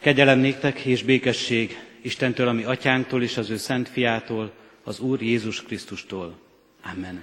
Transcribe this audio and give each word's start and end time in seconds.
Kegyelem 0.00 0.38
néktek 0.38 0.80
és 0.80 1.02
békesség 1.02 1.78
Istentől, 2.02 2.48
ami 2.48 2.64
atyánktól 2.64 3.22
és 3.22 3.36
az 3.36 3.50
ő 3.50 3.56
szent 3.56 3.88
fiától, 3.88 4.52
az 4.84 5.00
Úr 5.00 5.22
Jézus 5.22 5.62
Krisztustól. 5.62 6.38
Amen. 6.92 7.22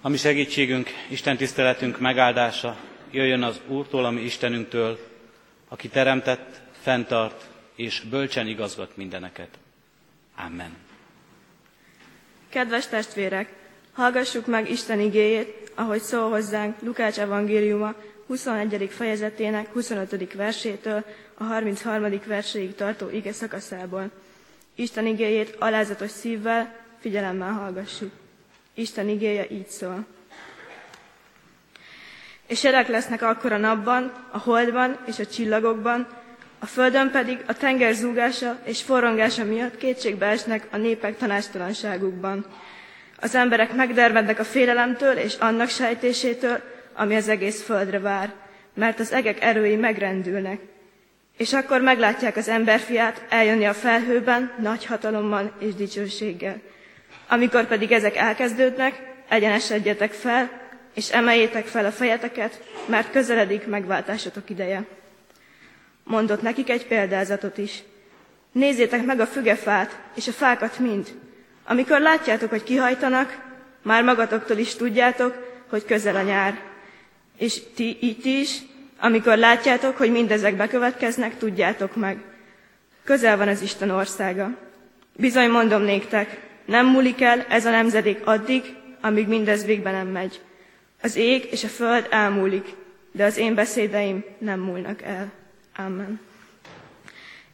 A 0.00 0.08
mi 0.08 0.16
segítségünk, 0.16 0.90
Isten 1.08 1.36
tiszteletünk 1.36 2.00
megáldása 2.00 2.76
jöjjön 3.10 3.42
az 3.42 3.60
Úrtól, 3.66 4.04
ami 4.04 4.20
Istenünktől, 4.20 4.98
aki 5.68 5.88
teremtett, 5.88 6.60
fenntart 6.82 7.48
és 7.74 8.00
bölcsen 8.10 8.46
igazgat 8.46 8.96
mindeneket. 8.96 9.58
Amen. 10.46 10.76
Kedves 12.48 12.86
testvérek, 12.88 13.52
hallgassuk 13.92 14.46
meg 14.46 14.70
Isten 14.70 15.00
igéjét, 15.00 15.72
ahogy 15.74 16.00
szól 16.00 16.30
hozzánk 16.30 16.76
Lukács 16.82 17.18
evangéliuma 17.18 17.94
21. 18.26 18.88
fejezetének 18.90 19.72
25. 19.72 20.34
versétől 20.34 21.04
a 21.34 21.44
33. 21.44 22.20
verséig 22.26 22.74
tartó 22.74 23.10
ige 23.10 23.32
szakaszából. 23.32 24.10
Isten 24.74 25.06
igéjét 25.06 25.56
alázatos 25.58 26.10
szívvel, 26.10 26.76
figyelemmel 27.00 27.52
hallgassuk. 27.52 28.10
Isten 28.74 29.08
igéje 29.08 29.46
így 29.50 29.68
szól. 29.68 30.06
És 32.46 32.62
jelek 32.62 32.88
lesznek 32.88 33.22
akkor 33.22 33.52
a 33.52 33.56
napban, 33.56 34.12
a 34.30 34.38
holdban 34.38 34.98
és 35.06 35.18
a 35.18 35.26
csillagokban, 35.26 36.06
a 36.58 36.66
földön 36.66 37.10
pedig 37.10 37.38
a 37.46 37.52
tenger 37.52 37.94
zúgása 37.94 38.58
és 38.64 38.82
forrongása 38.82 39.44
miatt 39.44 39.76
kétségbe 39.76 40.26
esnek 40.26 40.66
a 40.70 40.76
népek 40.76 41.16
tanástalanságukban. 41.16 42.46
Az 43.20 43.34
emberek 43.34 43.74
megdermednek 43.74 44.38
a 44.38 44.44
félelemtől 44.44 45.16
és 45.16 45.34
annak 45.34 45.68
sejtésétől, 45.68 46.60
ami 47.02 47.16
az 47.16 47.28
egész 47.28 47.62
földre 47.62 47.98
vár, 47.98 48.32
mert 48.74 49.00
az 49.00 49.12
egek 49.12 49.42
erői 49.42 49.76
megrendülnek. 49.76 50.60
És 51.36 51.52
akkor 51.52 51.80
meglátják 51.80 52.36
az 52.36 52.48
emberfiát 52.48 53.24
eljönni 53.28 53.64
a 53.64 53.72
felhőben 53.72 54.52
nagy 54.58 54.86
hatalommal 54.86 55.52
és 55.58 55.74
dicsőséggel. 55.74 56.60
Amikor 57.28 57.66
pedig 57.66 57.92
ezek 57.92 58.16
elkezdődnek, 58.16 59.00
egyenesedjetek 59.28 60.12
fel, 60.12 60.50
és 60.94 61.10
emeljétek 61.10 61.66
fel 61.66 61.84
a 61.84 61.90
fejeteket, 61.90 62.62
mert 62.86 63.10
közeledik 63.10 63.66
megváltásotok 63.66 64.50
ideje. 64.50 64.84
Mondott 66.04 66.42
nekik 66.42 66.70
egy 66.70 66.86
példázatot 66.86 67.58
is. 67.58 67.82
Nézzétek 68.52 69.04
meg 69.04 69.20
a 69.20 69.26
fügefát 69.26 69.98
és 70.14 70.28
a 70.28 70.32
fákat 70.32 70.78
mind. 70.78 71.08
Amikor 71.64 72.00
látjátok, 72.00 72.50
hogy 72.50 72.62
kihajtanak, 72.62 73.38
már 73.82 74.02
magatoktól 74.02 74.56
is 74.56 74.74
tudjátok, 74.74 75.50
hogy 75.68 75.84
közel 75.84 76.16
a 76.16 76.22
nyár. 76.22 76.70
És 77.36 77.62
ti, 77.74 78.16
ti 78.22 78.40
is, 78.40 78.58
amikor 78.98 79.36
látjátok, 79.36 79.96
hogy 79.96 80.10
mindezek 80.10 80.56
bekövetkeznek, 80.56 81.38
tudjátok 81.38 81.96
meg. 81.96 82.18
Közel 83.04 83.36
van 83.36 83.48
az 83.48 83.62
Isten 83.62 83.90
országa. 83.90 84.58
Bizony 85.16 85.50
mondom 85.50 85.82
néktek, 85.82 86.40
nem 86.64 86.86
múlik 86.86 87.20
el 87.20 87.46
ez 87.48 87.66
a 87.66 87.70
nemzedék 87.70 88.26
addig, 88.26 88.74
amíg 89.00 89.28
mindez 89.28 89.64
végbe 89.64 89.90
nem 89.90 90.06
megy. 90.06 90.40
Az 91.02 91.16
ég 91.16 91.48
és 91.50 91.64
a 91.64 91.68
föld 91.68 92.06
elmúlik, 92.10 92.74
de 93.12 93.24
az 93.24 93.36
én 93.36 93.54
beszédeim 93.54 94.24
nem 94.38 94.60
múlnak 94.60 95.02
el. 95.02 95.32
Amen. 95.76 96.20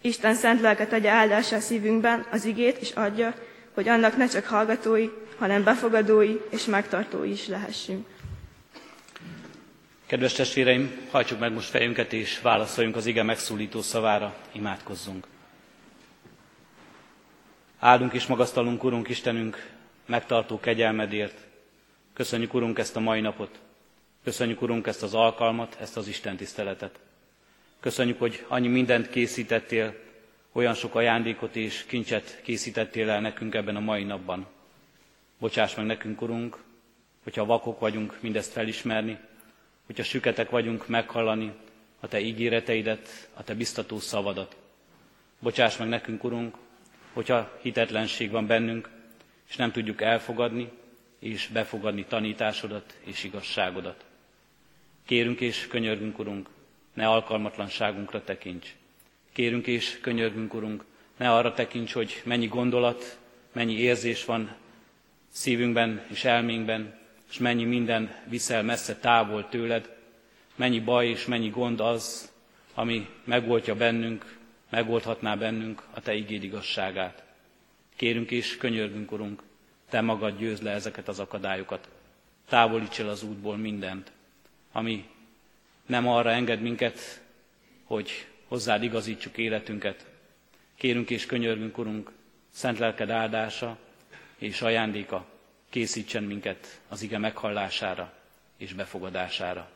Isten 0.00 0.34
szent 0.34 0.60
lelket 0.60 0.92
adja 0.92 1.12
áldása 1.12 1.56
a 1.56 1.60
szívünkben 1.60 2.26
az 2.30 2.44
igét, 2.44 2.76
és 2.76 2.90
adja, 2.90 3.34
hogy 3.74 3.88
annak 3.88 4.16
ne 4.16 4.26
csak 4.26 4.44
hallgatói, 4.44 5.08
hanem 5.38 5.64
befogadói 5.64 6.40
és 6.50 6.64
megtartói 6.64 7.30
is 7.30 7.46
lehessünk. 7.46 8.06
Kedves 10.08 10.32
testvéreim, 10.32 11.08
hajtsuk 11.10 11.38
meg 11.38 11.52
most 11.52 11.68
fejünket 11.68 12.12
és 12.12 12.40
válaszoljunk 12.40 12.96
az 12.96 13.06
ige 13.06 13.22
megszólító 13.22 13.82
szavára, 13.82 14.36
imádkozzunk. 14.52 15.26
Áldunk 17.78 18.12
és 18.12 18.26
magasztalunk, 18.26 18.84
Urunk 18.84 19.08
Istenünk, 19.08 19.70
megtartó 20.06 20.60
kegyelmedért. 20.60 21.38
Köszönjük, 22.12 22.54
Urunk, 22.54 22.78
ezt 22.78 22.96
a 22.96 23.00
mai 23.00 23.20
napot. 23.20 23.58
Köszönjük, 24.24 24.62
Urunk, 24.62 24.86
ezt 24.86 25.02
az 25.02 25.14
alkalmat, 25.14 25.76
ezt 25.80 25.96
az 25.96 26.08
Isten 26.08 26.36
tiszteletet. 26.36 26.98
Köszönjük, 27.80 28.18
hogy 28.18 28.44
annyi 28.48 28.68
mindent 28.68 29.10
készítettél, 29.10 29.94
olyan 30.52 30.74
sok 30.74 30.94
ajándékot 30.94 31.56
és 31.56 31.84
kincset 31.86 32.40
készítettél 32.42 33.10
el 33.10 33.20
nekünk 33.20 33.54
ebben 33.54 33.76
a 33.76 33.80
mai 33.80 34.04
napban. 34.04 34.46
Bocsáss 35.38 35.74
meg 35.74 35.86
nekünk, 35.86 36.22
Urunk, 36.22 36.58
hogyha 37.22 37.44
vakok 37.44 37.80
vagyunk 37.80 38.16
mindezt 38.20 38.52
felismerni, 38.52 39.18
hogyha 39.88 40.02
süketek 40.02 40.50
vagyunk 40.50 40.88
meghallani 40.88 41.52
a 42.00 42.08
Te 42.08 42.20
ígéreteidet, 42.20 43.28
a 43.34 43.44
Te 43.44 43.54
biztató 43.54 43.98
szavadat. 43.98 44.56
Bocsáss 45.38 45.76
meg 45.76 45.88
nekünk, 45.88 46.24
Urunk, 46.24 46.56
hogyha 47.12 47.58
hitetlenség 47.62 48.30
van 48.30 48.46
bennünk, 48.46 48.88
és 49.48 49.56
nem 49.56 49.72
tudjuk 49.72 50.00
elfogadni 50.02 50.70
és 51.18 51.46
befogadni 51.46 52.04
tanításodat 52.04 52.98
és 53.04 53.24
igazságodat. 53.24 54.04
Kérünk 55.06 55.40
és 55.40 55.66
könyörgünk, 55.66 56.18
Urunk, 56.18 56.48
ne 56.94 57.08
alkalmatlanságunkra 57.08 58.24
tekints. 58.24 58.74
Kérünk 59.32 59.66
és 59.66 59.98
könyörgünk, 60.00 60.54
Urunk, 60.54 60.84
ne 61.16 61.32
arra 61.32 61.52
tekints, 61.52 61.92
hogy 61.92 62.22
mennyi 62.24 62.46
gondolat, 62.46 63.18
mennyi 63.52 63.78
érzés 63.78 64.24
van 64.24 64.56
szívünkben 65.28 66.06
és 66.10 66.24
elménkben, 66.24 66.97
és 67.30 67.38
mennyi 67.38 67.64
minden 67.64 68.14
viszel 68.26 68.62
messze 68.62 68.96
távol 68.96 69.48
tőled, 69.48 69.96
mennyi 70.54 70.80
baj 70.80 71.08
és 71.08 71.26
mennyi 71.26 71.48
gond 71.48 71.80
az, 71.80 72.32
ami 72.74 73.08
megoldja 73.24 73.74
bennünk, 73.74 74.36
megoldhatná 74.70 75.34
bennünk 75.34 75.82
a 75.90 76.00
Te 76.00 76.14
igéd 76.14 76.42
igazságát. 76.42 77.22
Kérünk 77.96 78.30
és 78.30 78.56
könyörgünk, 78.56 79.12
Urunk, 79.12 79.42
Te 79.88 80.00
magad 80.00 80.38
győzd 80.38 80.62
le 80.62 80.70
ezeket 80.70 81.08
az 81.08 81.18
akadályokat. 81.18 81.88
Távolíts 82.48 83.00
el 83.00 83.08
az 83.08 83.22
útból 83.22 83.56
mindent, 83.56 84.12
ami 84.72 85.08
nem 85.86 86.08
arra 86.08 86.30
enged 86.30 86.60
minket, 86.60 87.22
hogy 87.84 88.26
hozzád 88.48 88.82
igazítsuk 88.82 89.36
életünket. 89.38 90.06
Kérünk 90.74 91.10
és 91.10 91.26
könyörgünk, 91.26 91.78
Urunk, 91.78 92.10
szent 92.50 92.78
lelked 92.78 93.10
áldása 93.10 93.78
és 94.38 94.62
ajándéka 94.62 95.26
készítsen 95.70 96.22
minket 96.22 96.80
az 96.88 97.02
ige 97.02 97.18
meghallására 97.18 98.12
és 98.56 98.72
befogadására. 98.72 99.70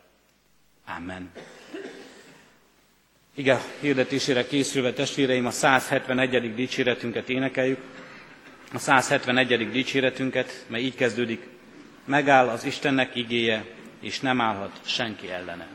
Amen. 0.96 1.30
Ige 3.34 3.60
hirdetésére 3.80 4.46
készülve 4.46 4.92
testvéreim 4.92 5.46
a 5.46 5.50
171. 5.50 6.54
dicséretünket 6.54 7.28
énekeljük. 7.28 7.80
A 8.72 8.78
171. 8.78 9.70
dicséretünket, 9.70 10.64
mely 10.68 10.80
így 10.82 10.94
kezdődik, 10.94 11.46
megáll 12.04 12.48
az 12.48 12.64
Istennek 12.64 13.14
igéje, 13.14 13.64
és 14.00 14.20
nem 14.20 14.40
állhat 14.40 14.80
senki 14.84 15.30
ellene. 15.30 15.66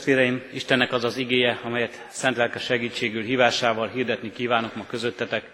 Testvéreim, 0.00 0.42
Istennek 0.52 0.92
az 0.92 1.04
az 1.04 1.16
igéje, 1.16 1.60
amelyet 1.62 2.06
szent 2.10 2.36
lelke 2.36 2.58
segítségül 2.58 3.22
hívásával 3.22 3.88
hirdetni 3.88 4.32
kívánok 4.32 4.74
ma 4.74 4.86
közöttetek, 4.86 5.50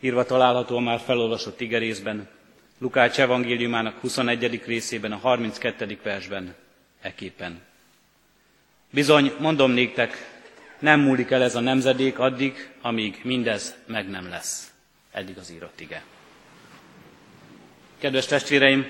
írva 0.00 0.24
található 0.24 0.76
a 0.76 0.80
már 0.80 1.00
felolvasott 1.00 1.60
igerészben, 1.60 2.28
Lukács 2.78 3.20
evangéliumának 3.20 4.00
21. 4.00 4.62
részében, 4.64 5.12
a 5.12 5.16
32. 5.16 5.98
versben, 6.02 6.54
eképpen. 7.00 7.60
Bizony, 8.90 9.32
mondom 9.38 9.70
néktek, 9.70 10.40
nem 10.78 11.00
múlik 11.00 11.30
el 11.30 11.42
ez 11.42 11.54
a 11.54 11.60
nemzedék 11.60 12.18
addig, 12.18 12.70
amíg 12.82 13.20
mindez 13.22 13.74
meg 13.86 14.08
nem 14.08 14.28
lesz. 14.28 14.72
Eddig 15.12 15.38
az 15.38 15.50
írott 15.50 15.80
ige. 15.80 16.02
Kedves 17.98 18.26
testvéreim, 18.26 18.86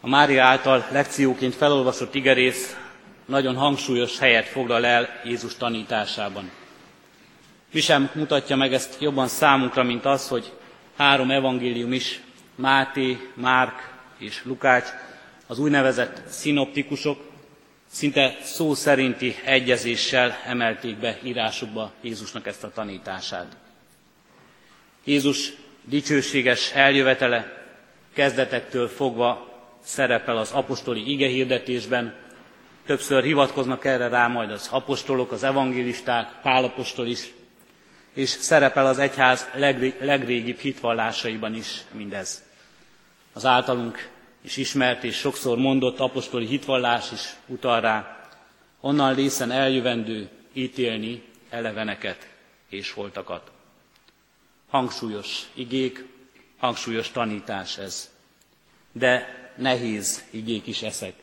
a 0.00 0.08
Mária 0.08 0.44
által 0.44 0.86
lekcióként 0.90 1.54
felolvasott 1.54 2.14
igerész 2.14 2.76
nagyon 3.26 3.56
hangsúlyos 3.56 4.18
helyet 4.18 4.46
foglal 4.46 4.86
el 4.86 5.20
Jézus 5.24 5.56
tanításában. 5.56 6.50
Mi 7.72 7.80
sem 7.80 8.10
mutatja 8.14 8.56
meg 8.56 8.72
ezt 8.72 8.96
jobban 9.00 9.28
számunkra, 9.28 9.82
mint 9.82 10.04
az, 10.04 10.28
hogy 10.28 10.52
három 10.96 11.30
evangélium 11.30 11.92
is, 11.92 12.20
Máté, 12.54 13.18
Márk 13.34 13.92
és 14.18 14.44
Lukács, 14.44 14.88
az 15.46 15.58
úgynevezett 15.58 16.22
szinoptikusok, 16.28 17.32
szinte 17.90 18.36
szó 18.42 18.74
szerinti 18.74 19.34
egyezéssel 19.44 20.36
emelték 20.46 20.96
be 20.96 21.18
írásukba 21.22 21.92
Jézusnak 22.00 22.46
ezt 22.46 22.64
a 22.64 22.70
tanítását. 22.70 23.56
Jézus 25.04 25.52
dicsőséges 25.84 26.72
eljövetele 26.72 27.62
kezdetektől 28.12 28.88
fogva 28.88 29.52
szerepel 29.82 30.36
az 30.36 30.50
apostoli 30.50 31.10
igehirdetésben, 31.10 32.14
többször 32.86 33.22
hivatkoznak 33.22 33.84
erre 33.84 34.08
rá 34.08 34.26
majd 34.26 34.50
az 34.50 34.68
apostolok, 34.70 35.32
az 35.32 35.42
evangélisták, 35.42 36.40
Pálapostol 36.42 37.06
is, 37.06 37.32
és 38.12 38.28
szerepel 38.28 38.86
az 38.86 38.98
egyház 38.98 39.48
legré, 39.54 39.94
legrégibb 40.00 40.58
hitvallásaiban 40.58 41.54
is 41.54 41.84
mindez. 41.92 42.42
Az 43.32 43.44
általunk 43.44 44.10
is 44.42 44.56
ismert 44.56 45.04
és 45.04 45.16
sokszor 45.16 45.58
mondott 45.58 45.98
apostoli 45.98 46.46
hitvallás 46.46 47.12
is 47.12 47.34
utal 47.46 47.80
rá, 47.80 48.28
onnan 48.80 49.14
lészen 49.14 49.50
eljövendő 49.50 50.28
ítélni 50.52 51.22
eleveneket 51.50 52.28
és 52.68 52.90
holtakat. 52.90 53.50
Hangsúlyos 54.68 55.42
igék, 55.54 56.04
hangsúlyos 56.58 57.10
tanítás 57.10 57.78
ez. 57.78 58.10
De 58.92 59.42
nehéz 59.56 60.24
igék 60.30 60.66
is 60.66 60.82
eszek. 60.82 61.14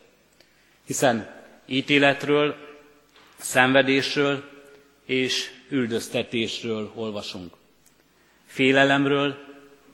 Hiszen 0.86 1.41
ítéletről, 1.72 2.56
szenvedésről 3.36 4.42
és 5.06 5.50
üldöztetésről 5.68 6.92
olvasunk. 6.94 7.52
Félelemről, 8.46 9.36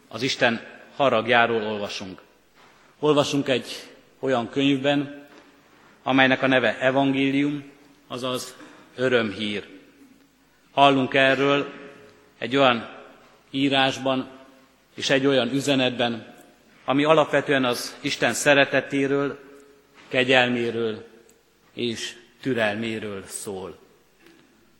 az 0.08 0.22
Isten 0.22 0.60
haragjáról 0.96 1.62
olvasunk. 1.62 2.20
Olvasunk 2.98 3.48
egy 3.48 3.66
olyan 4.19 4.48
könyvben, 4.50 5.26
amelynek 6.02 6.42
a 6.42 6.46
neve 6.46 6.78
Evangélium, 6.80 7.70
azaz 8.06 8.56
örömhír. 8.96 9.66
Hallunk 10.72 11.14
erről 11.14 11.72
egy 12.38 12.56
olyan 12.56 12.88
írásban 13.50 14.28
és 14.94 15.10
egy 15.10 15.26
olyan 15.26 15.52
üzenetben, 15.52 16.34
ami 16.84 17.04
alapvetően 17.04 17.64
az 17.64 17.96
Isten 18.00 18.32
szeretetéről, 18.32 19.38
kegyelméről 20.08 21.06
és 21.78 22.16
türelméről 22.40 23.25
szól. 23.26 23.78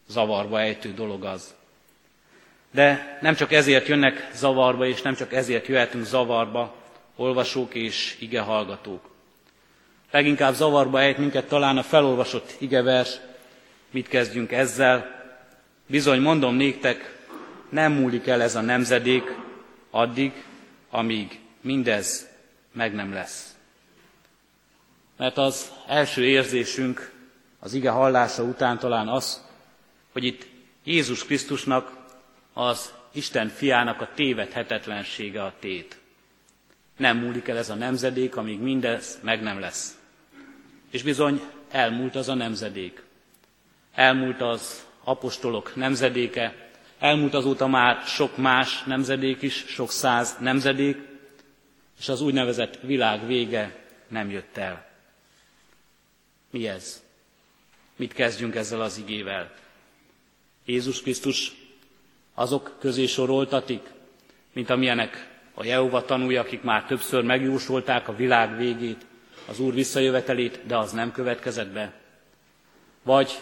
Zavarba 0.08 0.60
ejtő 0.60 0.94
dolog 0.94 1.24
az. 1.24 1.54
De 2.70 3.18
nem 3.22 3.34
csak 3.34 3.52
ezért 3.52 3.86
jönnek 3.86 4.30
zavarba, 4.34 4.86
és 4.86 5.02
nem 5.02 5.14
csak 5.14 5.32
ezért 5.32 5.66
jöhetünk 5.66 6.04
zavarba 6.04 6.74
olvasók 7.16 7.74
és 7.74 8.16
ige 8.20 8.40
hallgatók. 8.40 9.10
Leginkább 10.10 10.54
zavarba 10.54 11.00
ejt 11.00 11.18
minket 11.18 11.48
talán 11.48 11.78
a 11.78 11.82
felolvasott 11.82 12.54
igevers, 12.58 13.16
mit 13.90 14.08
kezdjünk 14.08 14.52
ezzel. 14.52 15.24
Bizony 15.86 16.20
mondom 16.20 16.54
néktek, 16.54 17.16
nem 17.68 17.92
múlik 17.92 18.26
el 18.26 18.42
ez 18.42 18.54
a 18.54 18.60
nemzedék 18.60 19.34
addig, 19.90 20.32
amíg 20.90 21.40
mindez 21.60 22.28
meg 22.72 22.94
nem 22.94 23.12
lesz. 23.12 23.57
Mert 25.19 25.38
az 25.38 25.73
első 25.87 26.25
érzésünk 26.25 27.12
az 27.59 27.73
ige 27.73 27.91
hallása 27.91 28.43
után 28.43 28.79
talán 28.79 29.09
az, 29.09 29.44
hogy 30.12 30.25
itt 30.25 30.47
Jézus 30.85 31.25
Krisztusnak, 31.25 31.97
az 32.53 32.93
Isten 33.12 33.49
fiának 33.49 34.00
a 34.00 34.09
tévedhetetlensége 34.15 35.44
a 35.44 35.55
tét. 35.61 35.99
Nem 36.97 37.19
múlik 37.19 37.49
el 37.49 37.56
ez 37.56 37.70
a 37.70 37.75
nemzedék, 37.75 38.37
amíg 38.37 38.61
mindez 38.61 39.19
meg 39.23 39.43
nem 39.43 39.61
lesz. 39.61 39.99
És 40.91 41.03
bizony 41.03 41.41
elmúlt 41.70 42.17
az 42.17 42.29
a 42.29 42.35
nemzedék. 42.35 43.03
Elmúlt 43.94 44.41
az 44.41 44.87
apostolok 45.05 45.76
nemzedéke, 45.76 46.70
elmúlt 46.99 47.35
azóta 47.35 47.67
már 47.67 48.03
sok 48.06 48.37
más 48.37 48.82
nemzedék 48.82 49.43
is, 49.43 49.65
sok 49.67 49.91
száz 49.91 50.37
nemzedék, 50.41 50.97
és 51.99 52.09
az 52.09 52.20
úgynevezett 52.20 52.81
világ 52.81 53.26
vége 53.26 53.76
nem 54.09 54.31
jött 54.31 54.56
el. 54.56 54.87
Mi 56.50 56.68
ez? 56.68 57.02
Mit 57.96 58.12
kezdjünk 58.12 58.54
ezzel 58.54 58.80
az 58.80 58.98
igével? 58.98 59.54
Jézus 60.64 61.02
Krisztus 61.02 61.52
azok 62.34 62.76
közé 62.80 63.06
soroltatik, 63.06 63.82
mint 64.52 64.70
amilyenek 64.70 65.28
a 65.54 65.64
Jehova 65.64 66.04
tanúi, 66.04 66.36
akik 66.36 66.62
már 66.62 66.84
többször 66.84 67.24
megjósolták 67.24 68.08
a 68.08 68.16
világ 68.16 68.56
végét, 68.56 69.06
az 69.48 69.60
Úr 69.60 69.74
visszajövetelét, 69.74 70.66
de 70.66 70.76
az 70.76 70.92
nem 70.92 71.12
következett 71.12 71.68
be. 71.68 71.92
Vagy 73.02 73.38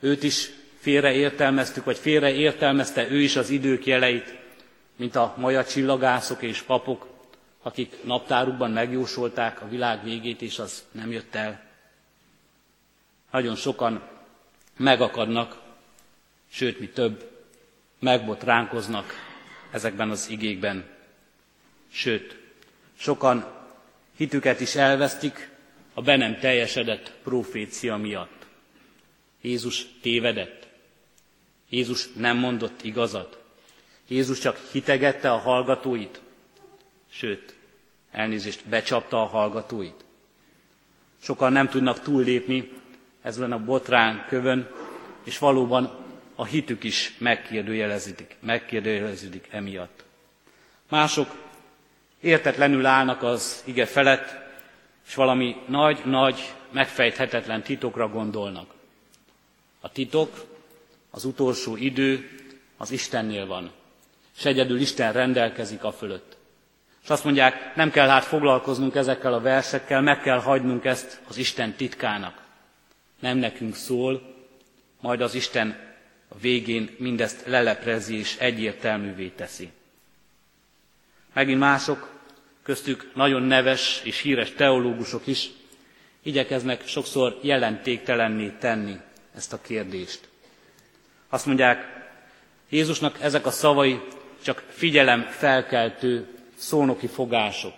őt 0.00 0.22
is 0.22 0.50
félreértelmeztük, 0.78 1.84
vagy 1.84 1.98
félreértelmezte 1.98 3.10
ő 3.10 3.20
is 3.20 3.36
az 3.36 3.50
idők 3.50 3.86
jeleit, 3.86 4.36
mint 4.96 5.16
a 5.16 5.34
maja 5.36 5.64
csillagászok 5.64 6.42
és 6.42 6.60
papok, 6.62 7.06
akik 7.62 8.04
naptárukban 8.04 8.70
megjósolták 8.70 9.62
a 9.62 9.68
világ 9.68 10.04
végét, 10.04 10.42
és 10.42 10.58
az 10.58 10.84
nem 10.92 11.12
jött 11.12 11.34
el. 11.34 11.67
Nagyon 13.30 13.56
sokan 13.56 14.02
megakadnak, 14.76 15.60
sőt, 16.50 16.80
mi 16.80 16.88
több, 16.88 17.30
megbotránkoznak 17.98 19.14
ezekben 19.70 20.10
az 20.10 20.28
igékben. 20.28 20.84
Sőt, 21.92 22.36
sokan 22.98 23.46
hitüket 24.16 24.60
is 24.60 24.74
elvesztik 24.74 25.50
a 25.94 26.02
be 26.02 26.16
nem 26.16 26.38
teljesedett 26.38 27.12
profécia 27.22 27.96
miatt. 27.96 28.46
Jézus 29.40 29.86
tévedett. 30.00 30.66
Jézus 31.68 32.12
nem 32.12 32.36
mondott 32.36 32.82
igazat. 32.82 33.38
Jézus 34.08 34.38
csak 34.38 34.58
hitegette 34.72 35.32
a 35.32 35.36
hallgatóit. 35.36 36.20
Sőt, 37.10 37.54
elnézést, 38.10 38.68
becsapta 38.68 39.22
a 39.22 39.26
hallgatóit. 39.26 40.04
Sokan 41.22 41.52
nem 41.52 41.68
tudnak 41.68 42.00
túllépni 42.00 42.70
ezen 43.28 43.52
a 43.52 43.64
botrán 43.64 44.24
kövön, 44.28 44.68
és 45.24 45.38
valóban 45.38 45.90
a 46.34 46.44
hitük 46.44 46.84
is 46.84 47.14
megkérdőjeleződik, 47.18 48.36
megkérdőjeleződik 48.40 49.48
emiatt. 49.50 50.04
Mások 50.88 51.34
értetlenül 52.20 52.86
állnak 52.86 53.22
az 53.22 53.62
ige 53.64 53.86
felett, 53.86 54.36
és 55.06 55.14
valami 55.14 55.56
nagy-nagy, 55.66 56.52
megfejthetetlen 56.70 57.62
titokra 57.62 58.08
gondolnak. 58.08 58.74
A 59.80 59.92
titok, 59.92 60.44
az 61.10 61.24
utolsó 61.24 61.76
idő 61.76 62.30
az 62.76 62.90
Istennél 62.90 63.46
van, 63.46 63.70
és 64.38 64.44
egyedül 64.44 64.80
Isten 64.80 65.12
rendelkezik 65.12 65.84
a 65.84 65.92
fölött. 65.92 66.36
És 67.02 67.08
azt 67.08 67.24
mondják, 67.24 67.74
nem 67.74 67.90
kell 67.90 68.08
hát 68.08 68.24
foglalkoznunk 68.24 68.94
ezekkel 68.94 69.32
a 69.32 69.40
versekkel, 69.40 70.00
meg 70.00 70.20
kell 70.20 70.40
hagynunk 70.40 70.84
ezt 70.84 71.20
az 71.28 71.36
Isten 71.36 71.72
titkának. 71.72 72.46
Nem 73.18 73.38
nekünk 73.38 73.74
szól, 73.74 74.34
majd 75.00 75.20
az 75.20 75.34
Isten 75.34 75.86
a 76.28 76.38
végén 76.38 76.94
mindezt 76.98 77.46
leleprezi 77.46 78.18
és 78.18 78.36
egyértelművé 78.38 79.28
teszi. 79.28 79.70
Megint 81.32 81.58
mások, 81.58 82.12
köztük 82.62 83.10
nagyon 83.14 83.42
neves 83.42 84.00
és 84.04 84.20
híres 84.20 84.52
teológusok 84.52 85.26
is 85.26 85.50
igyekeznek 86.22 86.86
sokszor 86.86 87.38
jelentéktelenné 87.42 88.48
tenni 88.58 88.96
ezt 89.34 89.52
a 89.52 89.60
kérdést. 89.60 90.28
Azt 91.28 91.46
mondják, 91.46 91.98
Jézusnak 92.68 93.20
ezek 93.20 93.46
a 93.46 93.50
szavai 93.50 94.00
csak 94.42 94.64
figyelem 94.68 95.22
felkeltő 95.22 96.26
szónoki 96.56 97.06
fogások. 97.06 97.74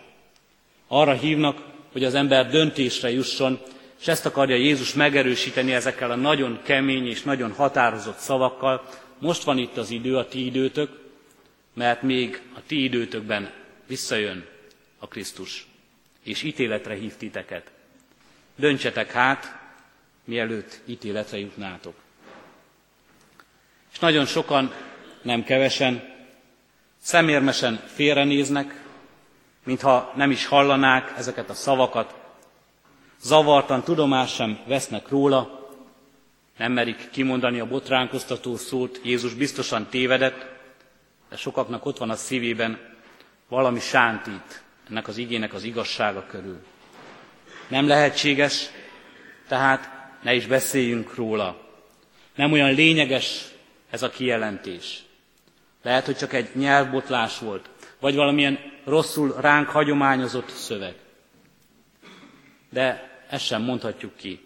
Arra 0.87 1.13
hívnak, 1.13 1.63
hogy 1.93 2.05
az 2.05 2.15
ember 2.15 2.51
döntésre 2.51 3.11
jusson, 3.11 3.61
és 4.01 4.09
ezt 4.09 4.27
akarja 4.27 4.57
Jézus 4.57 4.95
megerősíteni 4.95 5.73
ezekkel 5.73 6.11
a 6.11 6.17
nagyon 6.17 6.61
kemény 6.63 7.07
és 7.07 7.23
nagyon 7.23 7.53
határozott 7.53 8.19
szavakkal. 8.19 8.89
Most 9.19 9.43
van 9.43 9.59
itt 9.59 9.77
az 9.77 9.91
idő, 9.91 10.17
a 10.17 10.29
ti 10.29 10.45
időtök, 10.45 10.99
mert 11.75 12.03
még 12.03 12.43
a 12.55 12.59
ti 12.67 12.83
időtökben 12.83 13.51
visszajön 13.87 14.47
a 14.99 15.09
Krisztus, 15.09 15.67
és 16.23 16.43
ítéletre 16.43 16.95
hív 16.95 17.17
titeket. 17.17 17.71
Döntsetek 18.57 19.13
hát, 19.13 19.59
mielőtt 20.25 20.81
ítéletre 20.85 21.39
jutnátok. 21.39 21.95
És 23.93 23.99
nagyon 23.99 24.27
sokan, 24.27 24.75
nem 25.23 25.45
kevesen, 25.45 26.15
szemérmesen 27.03 27.83
félrenéznek, 27.95 28.83
mintha 29.65 30.13
nem 30.17 30.31
is 30.31 30.47
hallanák 30.47 31.13
ezeket 31.17 31.51
a 31.51 31.55
szavakat, 31.55 32.20
zavartan 33.23 33.83
tudomást 33.83 34.35
sem 34.35 34.59
vesznek 34.67 35.09
róla, 35.09 35.69
nem 36.57 36.73
merik 36.73 37.11
kimondani 37.11 37.61
a 37.61 37.67
botránkoztató 37.67 38.57
szót, 38.57 39.01
Jézus 39.03 39.35
biztosan 39.35 39.87
tévedett, 39.87 40.47
de 41.29 41.37
sokaknak 41.37 41.87
ott 41.87 41.99
van 41.99 42.11
a 42.11 42.17
szívében 42.17 42.79
valami 43.49 43.81
sántít 43.81 44.63
ennek 44.89 45.09
az 45.09 45.17
igének 45.17 45.55
az 45.55 45.63
igazsága 45.63 46.27
körül. 46.27 46.59
Nem 47.69 47.87
lehetséges, 47.87 48.71
tehát 49.49 49.91
ne 50.23 50.35
is 50.35 50.47
beszéljünk 50.47 51.15
róla. 51.15 51.69
Nem 52.35 52.53
olyan 52.53 52.75
lényeges 52.75 53.45
ez 53.91 54.03
a 54.03 54.11
kijelentés. 54.11 55.03
Lehet, 55.83 56.05
hogy 56.05 56.17
csak 56.17 56.33
egy 56.33 56.49
nyelvbotlás 56.55 57.39
volt, 57.39 57.71
vagy 58.01 58.15
valamilyen 58.15 58.59
rosszul 58.85 59.35
ránk 59.41 59.69
hagyományozott 59.69 60.49
szöveg. 60.49 60.95
De 62.71 63.10
ezt 63.31 63.45
sem 63.45 63.63
mondhatjuk 63.63 64.17
ki. 64.17 64.41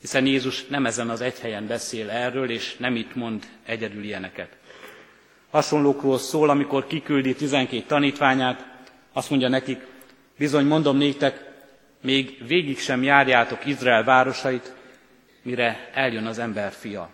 Hiszen 0.00 0.26
Jézus 0.26 0.66
nem 0.66 0.86
ezen 0.86 1.10
az 1.10 1.20
egy 1.20 1.38
helyen 1.38 1.66
beszél 1.66 2.10
erről, 2.10 2.50
és 2.50 2.76
nem 2.76 2.96
itt 2.96 3.14
mond 3.14 3.46
egyedül 3.64 4.04
ilyeneket. 4.04 4.56
Hasonlókról 5.50 6.18
szól, 6.18 6.50
amikor 6.50 6.86
kiküldi 6.86 7.34
12 7.34 7.84
tanítványát, 7.86 8.66
azt 9.12 9.30
mondja 9.30 9.48
nekik, 9.48 9.86
bizony 10.38 10.66
mondom 10.66 10.96
néktek, 10.96 11.48
még 12.02 12.46
végig 12.46 12.78
sem 12.78 13.02
járjátok 13.02 13.66
Izrael 13.66 14.04
városait, 14.04 14.74
mire 15.42 15.90
eljön 15.94 16.26
az 16.26 16.38
ember 16.38 16.72
fia. 16.72 17.10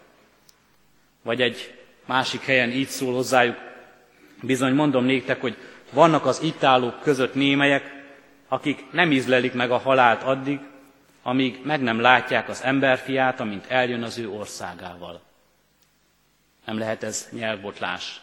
Vagy 1.22 1.40
egy 1.40 1.74
másik 2.06 2.40
helyen 2.44 2.70
így 2.70 2.88
szól 2.88 3.14
hozzájuk, 3.14 3.56
bizony 4.42 4.74
mondom 4.74 5.04
néktek, 5.04 5.40
hogy 5.40 5.56
vannak 5.92 6.26
az 6.26 6.42
itt 6.42 6.62
állók 6.62 7.00
között 7.00 7.34
némelyek, 7.34 7.95
akik 8.48 8.90
nem 8.92 9.12
ízlelik 9.12 9.52
meg 9.52 9.70
a 9.70 9.78
halált 9.78 10.22
addig, 10.22 10.60
amíg 11.22 11.60
meg 11.64 11.80
nem 11.80 12.00
látják 12.00 12.48
az 12.48 12.62
emberfiát, 12.62 13.40
amint 13.40 13.66
eljön 13.66 14.02
az 14.02 14.18
ő 14.18 14.30
országával. 14.30 15.22
Nem 16.64 16.78
lehet 16.78 17.02
ez 17.02 17.28
nyelvbotlás. 17.30 18.20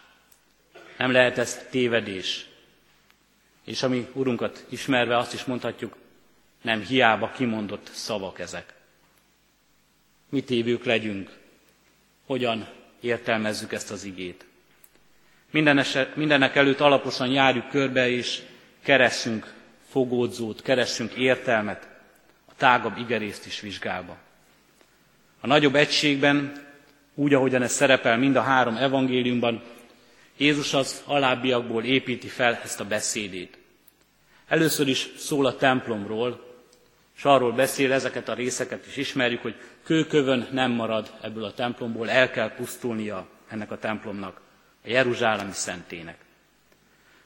Nem 0.98 1.12
lehet 1.12 1.38
ez 1.38 1.65
tévedés. 1.70 2.46
És 3.63 3.84
ami 3.84 4.08
Urunkat 4.13 4.65
ismerve 4.70 5.18
azt 5.18 5.34
is 5.34 5.44
mondhatjuk, 5.44 5.96
nem 6.62 6.82
hiába 6.82 7.30
kimondott 7.30 7.89
szavak 7.94 8.39
ezek. 8.39 8.74
Mi 10.30 10.44
tévők 10.44 10.84
legyünk, 10.84 11.38
hogyan 12.25 12.68
értelmezzük 13.00 13.74
ezt 13.74 13.92
az 13.92 14.03
igét. 14.03 14.46
Minden 15.51 15.77
eset, 15.77 16.15
mindenek 16.15 16.56
előtt 16.56 16.80
alaposan 16.80 17.27
járjuk 17.27 17.70
körbe, 17.70 18.10
és 18.10 18.42
keressünk 18.84 19.53
fogódzót, 19.93 20.62
keressünk 20.62 21.13
értelmet, 21.13 21.88
a 22.45 22.51
tágabb 22.57 22.97
igerészt 22.97 23.45
is 23.45 23.59
vizsgálva. 23.59 24.17
A 25.41 25.47
nagyobb 25.47 25.75
egységben, 25.75 26.65
úgy, 27.15 27.33
ahogyan 27.33 27.62
ez 27.62 27.71
szerepel 27.71 28.17
mind 28.17 28.35
a 28.35 28.41
három 28.41 28.75
evangéliumban, 28.75 29.62
Jézus 30.38 30.73
az 30.73 31.03
alábbiakból 31.05 31.83
építi 31.83 32.27
fel 32.27 32.59
ezt 32.63 32.79
a 32.79 32.85
beszédét. 32.85 33.57
Először 34.47 34.88
is 34.88 35.09
szól 35.17 35.45
a 35.45 35.55
templomról, 35.55 36.53
és 37.17 37.23
arról 37.23 37.51
beszél, 37.51 37.91
ezeket 37.91 38.29
a 38.29 38.33
részeket 38.33 38.88
is 38.88 38.97
ismerjük, 38.97 39.41
hogy 39.41 39.55
kőkövön 39.83 40.47
nem 40.51 40.71
marad 40.71 41.12
ebből 41.21 41.43
a 41.43 41.53
templomból, 41.53 42.09
el 42.09 42.31
kell 42.31 42.55
pusztulnia 42.55 43.27
ennek 43.47 43.71
a 43.71 43.79
templomnak, 43.79 44.41
a 44.85 44.89
Jeruzsálemi 44.89 45.51
szentének. 45.51 46.17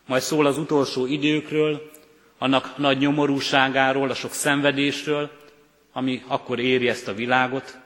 Majd 0.05 0.21
szól 0.21 0.45
az 0.45 0.57
utolsó 0.57 1.05
időkről, 1.05 1.91
annak 2.37 2.77
nagy 2.77 2.97
nyomorúságáról, 2.97 4.09
a 4.09 4.13
sok 4.13 4.31
szenvedésről, 4.31 5.31
ami 5.91 6.23
akkor 6.27 6.59
éri 6.59 6.89
ezt 6.89 7.07
a 7.07 7.13
világot, 7.13 7.77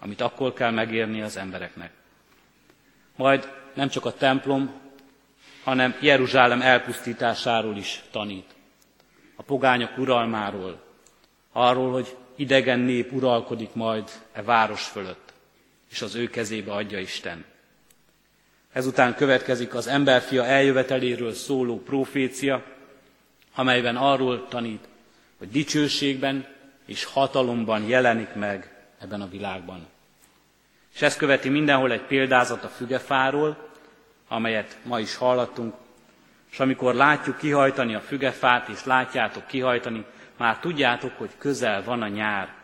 amit 0.00 0.20
akkor 0.20 0.52
kell 0.52 0.70
megérni 0.70 1.22
az 1.22 1.36
embereknek. 1.36 1.90
Majd 3.16 3.52
nem 3.74 3.88
csak 3.88 4.04
a 4.04 4.12
templom, 4.12 4.72
hanem 5.64 5.94
Jeruzsálem 6.00 6.62
elpusztításáról 6.62 7.76
is 7.76 8.02
tanít. 8.10 8.54
A 9.36 9.42
pogányok 9.42 9.98
uralmáról, 9.98 10.82
arról, 11.52 11.92
hogy 11.92 12.16
idegen 12.36 12.78
nép 12.78 13.12
uralkodik 13.12 13.74
majd 13.74 14.10
e 14.32 14.42
város 14.42 14.82
fölött, 14.84 15.32
és 15.90 16.02
az 16.02 16.14
ő 16.14 16.26
kezébe 16.26 16.72
adja 16.72 16.98
Isten. 16.98 17.44
Ezután 18.72 19.14
következik 19.14 19.74
az 19.74 19.86
emberfia 19.86 20.44
eljöveteléről 20.44 21.32
szóló 21.32 21.82
profécia, 21.82 22.62
amelyben 23.56 23.96
arról 23.96 24.48
tanít, 24.48 24.88
hogy 25.38 25.50
dicsőségben 25.50 26.46
és 26.86 27.04
hatalomban 27.04 27.88
jelenik 27.88 28.34
meg 28.34 28.74
ebben 29.00 29.20
a 29.20 29.28
világban. 29.28 29.86
És 30.94 31.02
ezt 31.02 31.18
követi 31.18 31.48
mindenhol 31.48 31.92
egy 31.92 32.02
példázat 32.02 32.64
a 32.64 32.68
fügefáról, 32.68 33.68
amelyet 34.28 34.76
ma 34.82 35.00
is 35.00 35.16
hallattunk, 35.16 35.74
és 36.50 36.60
amikor 36.60 36.94
látjuk 36.94 37.38
kihajtani 37.38 37.94
a 37.94 38.00
fügefát, 38.00 38.68
és 38.68 38.84
látjátok 38.84 39.46
kihajtani, 39.46 40.04
már 40.36 40.58
tudjátok, 40.58 41.12
hogy 41.18 41.30
közel 41.38 41.84
van 41.84 42.02
a 42.02 42.08
nyár. 42.08 42.54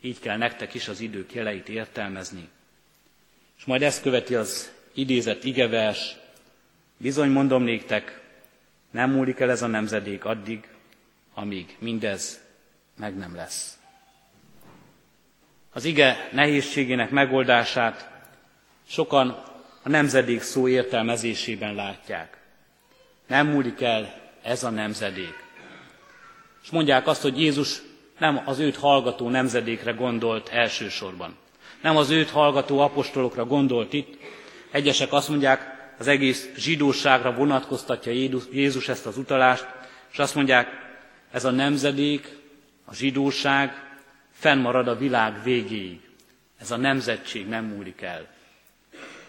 Így 0.00 0.20
kell 0.20 0.36
nektek 0.36 0.74
is 0.74 0.88
az 0.88 1.00
idők 1.00 1.34
jeleit 1.34 1.68
értelmezni. 1.68 2.48
És 3.58 3.64
majd 3.64 3.82
ezt 3.82 4.02
követi 4.02 4.34
az 4.34 4.72
idézett 4.94 5.44
igevers, 5.44 6.16
bizony 6.96 7.30
mondom 7.30 7.62
néktek, 7.62 8.19
nem 8.90 9.10
múlik 9.10 9.40
el 9.40 9.50
ez 9.50 9.62
a 9.62 9.66
nemzedék 9.66 10.24
addig, 10.24 10.68
amíg 11.34 11.76
mindez 11.78 12.40
meg 12.96 13.16
nem 13.16 13.34
lesz. 13.34 13.78
Az 15.72 15.84
ige 15.84 16.28
nehézségének 16.32 17.10
megoldását 17.10 18.10
sokan 18.86 19.28
a 19.82 19.88
nemzedék 19.88 20.42
szó 20.42 20.68
értelmezésében 20.68 21.74
látják. 21.74 22.38
Nem 23.26 23.46
múlik 23.46 23.80
el 23.80 24.14
ez 24.42 24.62
a 24.64 24.70
nemzedék. 24.70 25.48
És 26.62 26.70
mondják 26.70 27.06
azt, 27.06 27.22
hogy 27.22 27.40
Jézus 27.40 27.82
nem 28.18 28.42
az 28.44 28.58
őt 28.58 28.76
hallgató 28.76 29.28
nemzedékre 29.28 29.92
gondolt 29.92 30.48
elsősorban. 30.48 31.36
Nem 31.82 31.96
az 31.96 32.10
őt 32.10 32.30
hallgató 32.30 32.78
apostolokra 32.78 33.44
gondolt 33.44 33.92
itt. 33.92 34.18
Egyesek 34.70 35.12
azt 35.12 35.28
mondják, 35.28 35.79
az 36.00 36.06
egész 36.06 36.48
zsidóságra 36.56 37.34
vonatkoztatja 37.34 38.12
Jézus 38.52 38.88
ezt 38.88 39.06
az 39.06 39.16
utalást, 39.16 39.66
és 40.12 40.18
azt 40.18 40.34
mondják, 40.34 40.68
ez 41.30 41.44
a 41.44 41.50
nemzedék, 41.50 42.36
a 42.84 42.94
zsidóság 42.94 43.98
fennmarad 44.32 44.88
a 44.88 44.96
világ 44.96 45.42
végéig. 45.42 46.00
Ez 46.58 46.70
a 46.70 46.76
nemzetség 46.76 47.48
nem 47.48 47.64
múlik 47.64 48.00
el. 48.00 48.26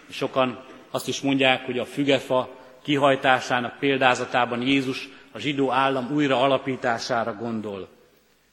És 0.06 0.16
sokan 0.16 0.64
azt 0.90 1.08
is 1.08 1.20
mondják, 1.20 1.64
hogy 1.64 1.78
a 1.78 1.84
fügefa 1.84 2.58
kihajtásának 2.82 3.78
példázatában 3.78 4.62
Jézus 4.62 5.08
a 5.32 5.38
zsidó 5.38 5.70
állam 5.70 6.10
újra 6.12 6.40
alapítására 6.40 7.34
gondol, 7.34 7.88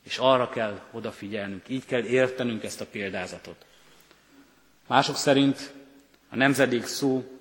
és 0.04 0.18
arra 0.18 0.50
kell 0.50 0.80
odafigyelnünk, 0.92 1.62
így 1.68 1.86
kell 1.86 2.04
értenünk 2.04 2.64
ezt 2.64 2.82
a 2.82 2.86
példázatot. 2.92 3.66
Mások 4.88 5.16
szerint 5.16 5.74
a 6.30 6.36
nemzedék 6.36 6.86
szó 6.86 7.39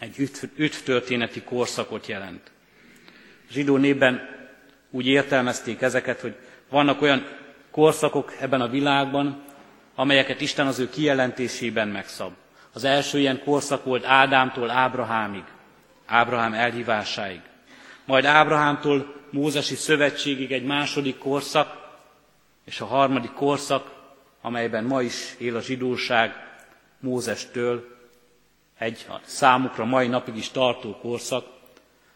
egy 0.00 0.30
üdvtörténeti 0.56 1.42
korszakot 1.42 2.06
jelent. 2.06 2.50
A 3.48 3.52
zsidó 3.52 3.76
népben 3.76 4.28
úgy 4.90 5.06
értelmezték 5.06 5.80
ezeket, 5.80 6.20
hogy 6.20 6.34
vannak 6.68 7.02
olyan 7.02 7.26
korszakok 7.70 8.32
ebben 8.40 8.60
a 8.60 8.68
világban, 8.68 9.42
amelyeket 9.94 10.40
Isten 10.40 10.66
az 10.66 10.78
ő 10.78 10.88
kijelentésében 10.88 11.88
megszab. 11.88 12.32
Az 12.72 12.84
első 12.84 13.18
ilyen 13.18 13.42
korszak 13.44 13.84
volt 13.84 14.04
Ádámtól 14.04 14.70
Ábrahámig, 14.70 15.44
Ábrahám 16.06 16.52
elhívásáig. 16.54 17.40
Majd 18.04 18.24
Ábrahámtól 18.24 19.14
Mózesi 19.30 19.74
szövetségig 19.74 20.52
egy 20.52 20.64
második 20.64 21.18
korszak, 21.18 21.78
és 22.64 22.80
a 22.80 22.84
harmadik 22.86 23.32
korszak, 23.32 23.90
amelyben 24.40 24.84
ma 24.84 25.02
is 25.02 25.34
él 25.38 25.56
a 25.56 25.60
zsidóság, 25.60 26.34
Mózestől 27.00 27.99
egy 28.80 29.06
számukra 29.24 29.84
mai 29.84 30.06
napig 30.06 30.36
is 30.36 30.50
tartó 30.50 30.96
korszak, 30.96 31.46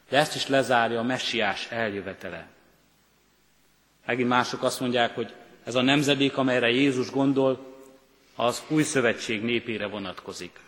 de 0.08 0.18
ezt 0.18 0.34
is 0.34 0.48
lezárja 0.48 0.98
a 0.98 1.02
messiás 1.02 1.66
eljövetele. 1.70 2.46
Megint 4.06 4.28
mások 4.28 4.62
azt 4.62 4.80
mondják, 4.80 5.14
hogy 5.14 5.34
ez 5.64 5.74
a 5.74 5.82
nemzedék, 5.82 6.36
amelyre 6.36 6.70
Jézus 6.70 7.10
gondol, 7.10 7.76
az 8.36 8.62
új 8.68 8.82
szövetség 8.82 9.42
népére 9.42 9.86
vonatkozik. 9.86 10.60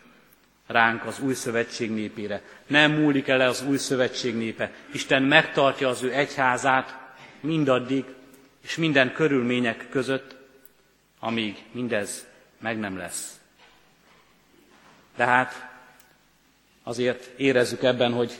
Ránk 0.67 1.05
az 1.05 1.19
új 1.19 1.33
szövetség 1.33 1.91
népére. 1.91 2.41
Nem 2.67 2.91
múlik 2.91 3.27
el 3.27 3.41
az 3.41 3.63
új 3.67 3.77
szövetség 3.77 4.35
népe. 4.35 4.71
Isten 4.93 5.23
megtartja 5.23 5.87
az 5.89 6.03
ő 6.03 6.13
egyházát 6.13 7.15
mindaddig, 7.39 8.05
és 8.61 8.75
minden 8.75 9.13
körülmények 9.13 9.89
között, 9.89 10.35
amíg 11.19 11.63
mindez 11.71 12.27
meg 12.59 12.79
nem 12.79 12.97
lesz. 12.97 13.39
De 15.15 15.25
hát 15.25 15.76
azért 16.87 17.29
érezzük 17.37 17.83
ebben, 17.83 18.13
hogy 18.13 18.39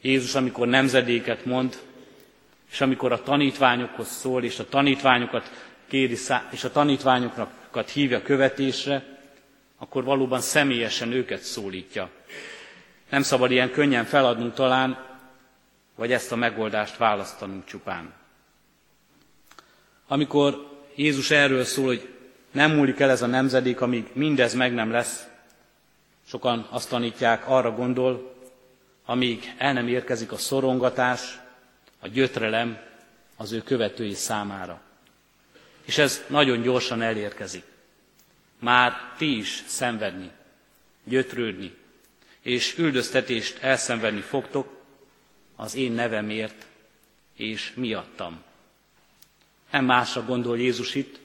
Jézus, 0.00 0.34
amikor 0.34 0.66
nemzedéket 0.66 1.44
mond, 1.44 1.78
és 2.70 2.80
amikor 2.80 3.12
a 3.12 3.22
tanítványokhoz 3.22 4.08
szól, 4.08 4.44
és 4.44 4.58
a 4.58 4.68
tanítványokat 4.68 5.50
kéri, 5.88 6.16
és 6.50 6.64
a 6.64 6.72
tanítványokat 6.72 7.90
hívja 7.92 8.22
követésre, 8.22 9.18
akkor 9.78 10.04
valóban 10.04 10.40
személyesen 10.40 11.12
őket 11.12 11.40
szólítja. 11.40 12.10
Nem 13.08 13.22
szabad 13.22 13.50
ilyen 13.50 13.70
könnyen 13.70 14.04
feladnunk 14.04 14.54
talán, 14.54 15.06
vagy 15.94 16.12
ezt 16.12 16.32
a 16.32 16.36
megoldást 16.36 16.96
választanunk 16.96 17.64
csupán. 17.64 18.12
Amikor 20.08 20.68
Jézus 20.94 21.30
erről 21.30 21.64
szól, 21.64 21.86
hogy 21.86 22.08
nem 22.50 22.74
múlik 22.74 23.00
el 23.00 23.10
ez 23.10 23.22
a 23.22 23.26
nemzedék, 23.26 23.80
amíg 23.80 24.06
mindez 24.12 24.54
meg 24.54 24.74
nem 24.74 24.90
lesz, 24.90 25.29
sokan 26.30 26.66
azt 26.70 26.88
tanítják, 26.88 27.48
arra 27.48 27.74
gondol, 27.74 28.34
amíg 29.04 29.54
el 29.58 29.72
nem 29.72 29.88
érkezik 29.88 30.32
a 30.32 30.36
szorongatás, 30.36 31.38
a 32.00 32.08
gyötrelem 32.08 32.78
az 33.36 33.52
ő 33.52 33.62
követői 33.62 34.14
számára. 34.14 34.80
És 35.84 35.98
ez 35.98 36.24
nagyon 36.26 36.62
gyorsan 36.62 37.02
elérkezik. 37.02 37.64
Már 38.58 38.92
ti 39.16 39.36
is 39.36 39.64
szenvedni, 39.66 40.30
gyötrődni, 41.04 41.74
és 42.40 42.78
üldöztetést 42.78 43.62
elszenvedni 43.62 44.20
fogtok 44.20 44.80
az 45.56 45.74
én 45.74 45.92
nevemért 45.92 46.66
és 47.36 47.72
miattam. 47.74 48.42
Nem 49.70 49.84
másra 49.84 50.24
gondol 50.24 50.58
Jézus 50.58 50.94
itt, 50.94 51.20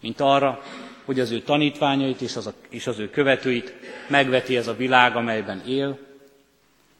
mint 0.00 0.20
arra, 0.20 0.62
hogy 1.10 1.20
az 1.20 1.30
ő 1.30 1.40
tanítványait 1.42 2.20
és 2.20 2.36
az, 2.36 2.46
a, 2.46 2.54
és 2.68 2.86
az 2.86 2.98
ő 2.98 3.10
követőit 3.10 3.74
megveti 4.08 4.56
ez 4.56 4.66
a 4.68 4.74
világ, 4.76 5.16
amelyben 5.16 5.62
él, 5.66 5.98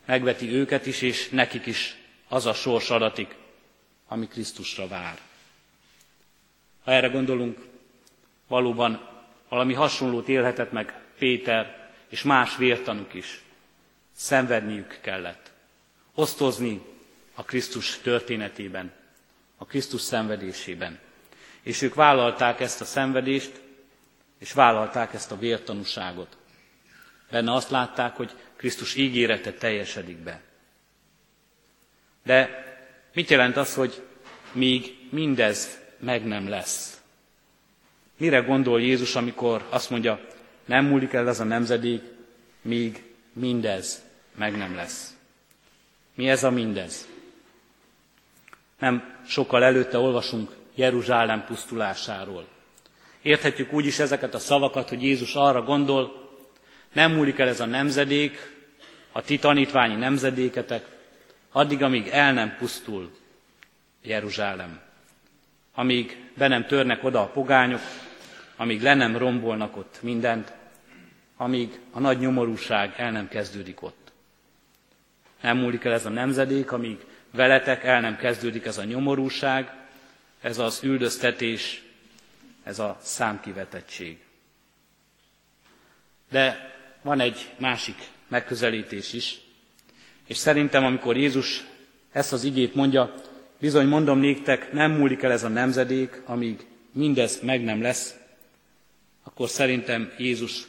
megveti 0.07 0.53
őket 0.53 0.87
is, 0.87 1.03
és 1.03 1.29
nekik 1.29 1.67
is 1.67 1.97
az 2.29 2.47
a 2.47 2.53
sors 2.53 2.91
adatik, 2.91 3.35
ami 4.09 4.29
Krisztusra 4.29 4.89
vár. 4.89 5.19
Ha 6.85 6.93
erre 6.93 7.09
gondolunk, 7.09 7.59
valóban 8.49 9.09
valami 9.49 9.75
hasonlót 9.75 10.29
élhetett 10.29 10.73
meg 10.73 10.95
Péter 11.19 11.91
és 12.09 12.23
más 12.23 12.57
vértanuk 12.57 13.15
is. 13.15 13.43
Szenvedniük 14.17 14.99
kellett. 15.01 15.51
Osztozni 16.15 16.81
a 17.35 17.43
Krisztus 17.45 17.99
történetében, 18.03 18.93
a 19.57 19.65
Krisztus 19.65 20.01
szenvedésében. 20.01 20.99
És 21.63 21.83
ők 21.83 21.95
vállalták 21.95 22.61
ezt 22.61 22.81
a 22.81 22.85
szenvedést, 22.85 23.69
és 24.41 24.53
vállalták 24.53 25.15
ezt 25.15 25.33
a 25.33 25.39
vértanúságot. 25.39 26.37
Benne 27.31 27.53
azt 27.53 27.71
látták, 27.71 28.17
hogy 28.17 28.35
Krisztus 28.57 28.95
ígérete 28.95 29.53
teljesedik 29.53 30.17
be. 30.17 30.41
De 32.25 32.65
mit 33.15 33.31
jelent 33.31 33.57
az, 33.57 33.75
hogy 33.75 34.03
míg 34.53 35.09
mindez 35.11 35.81
meg 35.99 36.25
nem 36.25 36.49
lesz? 36.49 37.01
Mire 38.17 38.41
gondol 38.41 38.81
Jézus, 38.81 39.17
amikor 39.17 39.67
azt 39.69 39.91
mondja, 39.91 40.21
nem 40.65 40.85
múlik 40.85 41.13
el 41.13 41.29
ez 41.29 41.41
a 41.41 41.45
nemzedék, 41.45 42.03
míg 42.63 43.03
mindez 43.33 44.03
meg 44.35 44.57
nem 44.57 44.75
lesz? 44.75 45.17
Mi 46.15 46.29
ez 46.29 46.45
a 46.45 46.51
mindez? 46.51 47.09
Nem 48.79 49.19
sokkal 49.27 49.65
előtte 49.65 49.99
olvasunk 49.99 50.57
Jeruzsálem 50.75 51.45
pusztulásáról. 51.45 52.47
Érthetjük 53.23 53.73
úgy 53.73 53.87
is 53.87 53.99
ezeket 53.99 54.35
a 54.35 54.39
szavakat, 54.39 54.89
hogy 54.89 55.03
Jézus 55.03 55.35
arra 55.35 55.63
gondol, 55.63 56.31
nem 56.93 57.13
múlik 57.13 57.39
el 57.39 57.49
ez 57.49 57.61
a 57.61 57.67
nemzedék, 57.67 58.39
a 59.13 59.23
ti 59.23 59.39
tanítványi 59.39 59.95
nemzedéketek, 59.95 60.87
addig, 61.53 61.83
amíg 61.83 62.09
el 62.09 62.33
nem 62.33 62.57
pusztul 62.59 63.11
Jeruzsálem. 64.03 64.81
Amíg 65.75 66.31
be 66.37 66.49
nem 66.49 66.67
törnek 66.67 67.05
oda 67.05 67.21
a 67.21 67.29
pogányok, 67.29 67.81
amíg 68.57 68.83
le 68.83 68.95
nem 68.95 69.17
rombolnak 69.17 69.77
ott 69.77 69.99
mindent, 70.03 70.53
amíg 71.37 71.81
a 71.91 72.01
nagy 72.01 72.19
nyomorúság 72.19 72.95
el 72.97 73.11
nem 73.11 73.29
kezdődik 73.29 73.83
ott. 73.83 74.13
Nem 75.43 75.57
múlik 75.57 75.85
el 75.85 75.93
ez 75.93 76.07
a 76.07 76.11
nemzedék, 76.11 76.73
amíg 76.73 76.99
veletek 77.31 77.85
el 77.85 78.01
nem 78.01 78.17
kezdődik 78.17 78.65
ez 78.65 78.79
a 78.79 78.85
nyomorúság, 78.85 79.73
ez 80.41 80.59
az 80.59 80.81
üldöztetés, 80.83 81.83
ez 82.63 82.79
a 82.79 82.99
számkivetettség. 83.03 84.19
De 86.31 86.75
van 87.03 87.21
egy 87.21 87.51
másik 87.59 87.97
megközelítés 88.29 89.13
is, 89.13 89.41
és 90.27 90.37
szerintem, 90.37 90.85
amikor 90.85 91.17
Jézus 91.17 91.65
ezt 92.13 92.33
az 92.33 92.45
igét 92.45 92.75
mondja, 92.75 93.15
bizony 93.59 93.87
mondom 93.87 94.19
néktek, 94.19 94.73
nem 94.73 94.93
múlik 94.93 95.23
el 95.23 95.33
ez 95.33 95.45
a 95.45 95.49
nemzedék, 95.49 96.23
amíg 96.25 96.67
mindez 96.93 97.41
meg 97.43 97.65
nem 97.65 97.83
lesz, 97.83 98.15
akkor 99.23 99.49
szerintem 99.49 100.13
Jézus 100.19 100.67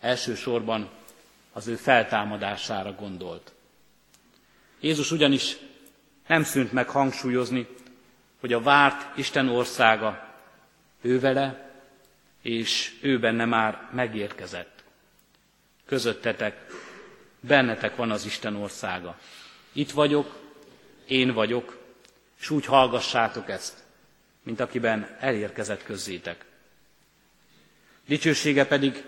elsősorban 0.00 0.90
az 1.52 1.66
ő 1.66 1.76
feltámadására 1.76 2.92
gondolt. 2.92 3.52
Jézus 4.80 5.10
ugyanis 5.10 5.56
nem 6.26 6.42
szűnt 6.42 6.72
meg 6.72 6.88
hangsúlyozni, 6.88 7.66
hogy 8.40 8.52
a 8.52 8.60
várt 8.60 9.18
Isten 9.18 9.48
országa 9.48 10.33
ővele, 11.04 11.72
és 12.42 12.98
ő 13.00 13.18
benne 13.18 13.44
már 13.44 13.88
megérkezett. 13.92 14.84
Közöttetek, 15.86 16.66
bennetek 17.40 17.96
van 17.96 18.10
az 18.10 18.24
Isten 18.24 18.56
országa. 18.56 19.18
Itt 19.72 19.90
vagyok, 19.90 20.40
én 21.06 21.32
vagyok, 21.32 21.78
és 22.40 22.50
úgy 22.50 22.64
hallgassátok 22.64 23.48
ezt, 23.48 23.82
mint 24.42 24.60
akiben 24.60 25.16
elérkezett 25.20 25.82
közzétek. 25.82 26.44
Dicsősége 28.06 28.66
pedig 28.66 29.04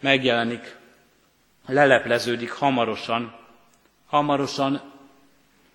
megjelenik, 0.00 0.76
lelepleződik 1.66 2.50
hamarosan, 2.50 3.38
hamarosan 4.06 4.92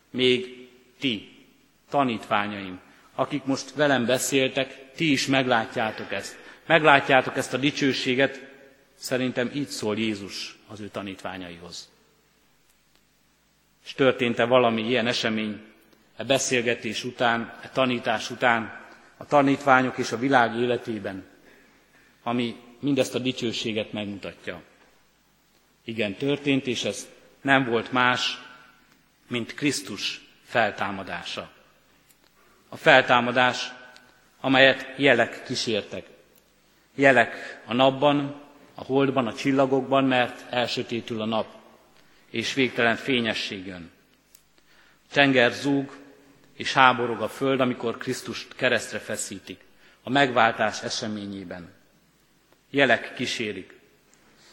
még 0.09 0.69
ti, 0.99 1.45
tanítványaim, 1.89 2.79
akik 3.19 3.43
most 3.43 3.73
velem 3.73 4.05
beszéltek, 4.05 4.91
ti 4.95 5.11
is 5.11 5.27
meglátjátok 5.27 6.11
ezt. 6.11 6.37
Meglátjátok 6.65 7.37
ezt 7.37 7.53
a 7.53 7.57
dicsőséget, 7.57 8.47
szerintem 8.95 9.51
így 9.53 9.67
szól 9.67 9.97
Jézus 9.97 10.57
az 10.67 10.79
ő 10.79 10.87
tanítványaihoz. 10.87 11.89
És 13.85 13.93
történt-e 13.93 14.45
valami 14.45 14.81
ilyen 14.81 15.07
esemény 15.07 15.61
e 16.15 16.23
beszélgetés 16.23 17.03
után, 17.03 17.59
e 17.61 17.69
tanítás 17.69 18.29
után, 18.29 18.87
a 19.17 19.25
tanítványok 19.25 19.97
és 19.97 20.11
a 20.11 20.17
világ 20.17 20.55
életében, 20.55 21.25
ami 22.23 22.55
mindezt 22.79 23.15
a 23.15 23.19
dicsőséget 23.19 23.91
megmutatja. 23.91 24.61
Igen, 25.83 26.13
történt, 26.13 26.67
és 26.67 26.83
ez 26.83 27.07
nem 27.41 27.65
volt 27.65 27.91
más, 27.91 28.41
mint 29.27 29.53
Krisztus 29.53 30.21
feltámadása. 30.43 31.57
A 32.69 32.77
feltámadás, 32.77 33.73
amelyet 34.41 34.93
jelek 34.97 35.43
kísértek. 35.43 36.05
Jelek 36.95 37.61
a 37.65 37.73
napban, 37.73 38.41
a 38.75 38.83
holdban, 38.83 39.27
a 39.27 39.33
csillagokban, 39.33 40.03
mert 40.03 40.45
elsötétül 40.53 41.21
a 41.21 41.25
nap, 41.25 41.47
és 42.29 42.53
végtelen 42.53 42.95
fényesség 42.95 43.65
jön. 43.65 43.91
Tenger 45.11 45.51
zúg, 45.51 45.97
és 46.53 46.73
háborog 46.73 47.21
a 47.21 47.27
föld, 47.27 47.59
amikor 47.59 47.97
Krisztust 47.97 48.55
keresztre 48.55 48.99
feszítik, 48.99 49.63
a 50.03 50.09
megváltás 50.09 50.83
eseményében. 50.83 51.73
Jelek 52.69 53.13
kísérik. 53.13 53.79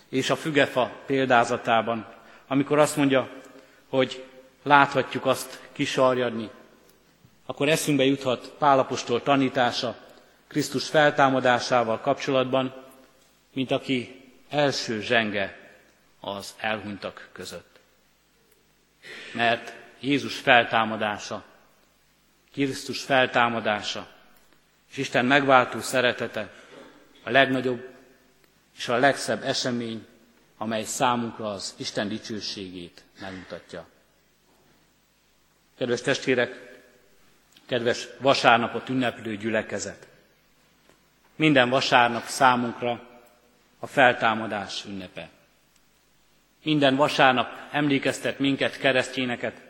És 0.09 0.31
a 0.31 0.37
fügefa 0.37 1.03
példázatában, 1.07 2.15
amikor 2.47 2.79
azt 2.79 2.97
mondja, 2.97 3.31
hogy 3.89 4.25
láthatjuk 4.63 5.27
azt 5.27 5.61
kisarjadni, 5.73 6.51
akkor 7.47 7.69
eszünkbe 7.69 8.05
juthat 8.05 8.55
Pálapostól 8.59 9.23
tanítása 9.23 9.97
Krisztus 10.47 10.89
feltámadásával 10.89 12.01
kapcsolatban, 12.01 12.75
mint 13.53 13.71
aki 13.71 14.25
első 14.49 15.01
zsenge 15.01 15.71
az 16.21 16.55
elhunytak 16.59 17.29
között. 17.33 17.79
Mert 19.35 19.73
Jézus 20.01 20.39
feltámadása, 20.39 21.45
Krisztus 22.53 23.03
feltámadása 23.03 24.09
És 24.91 24.97
Isten 24.97 25.25
megváltó 25.27 25.81
szeretete 25.81 26.53
a 27.23 27.31
legnagyobb 27.31 27.89
és 28.77 28.89
a 28.89 28.97
legszebb 28.97 29.43
esemény, 29.43 30.07
amely 30.57 30.85
számunkra 30.85 31.51
az 31.51 31.75
Isten 31.77 32.09
dicsőségét 32.09 33.05
megmutatja. 33.21 33.87
Kedves 35.79 36.01
testvérek, 36.01 36.66
kedves 37.67 38.09
vasárnapot 38.19 38.89
ünneplő 38.89 39.37
gyülekezet! 39.37 40.07
Minden 41.37 41.69
vasárnap 41.69 42.25
számunkra 42.25 43.01
a 43.79 43.87
feltámadás 43.87 44.85
ünnepe. 44.85 45.29
Minden 46.63 46.97
vasárnap 46.97 47.49
emlékeztet 47.71 48.39
minket, 48.39 48.79
keresztényeket 48.79 49.61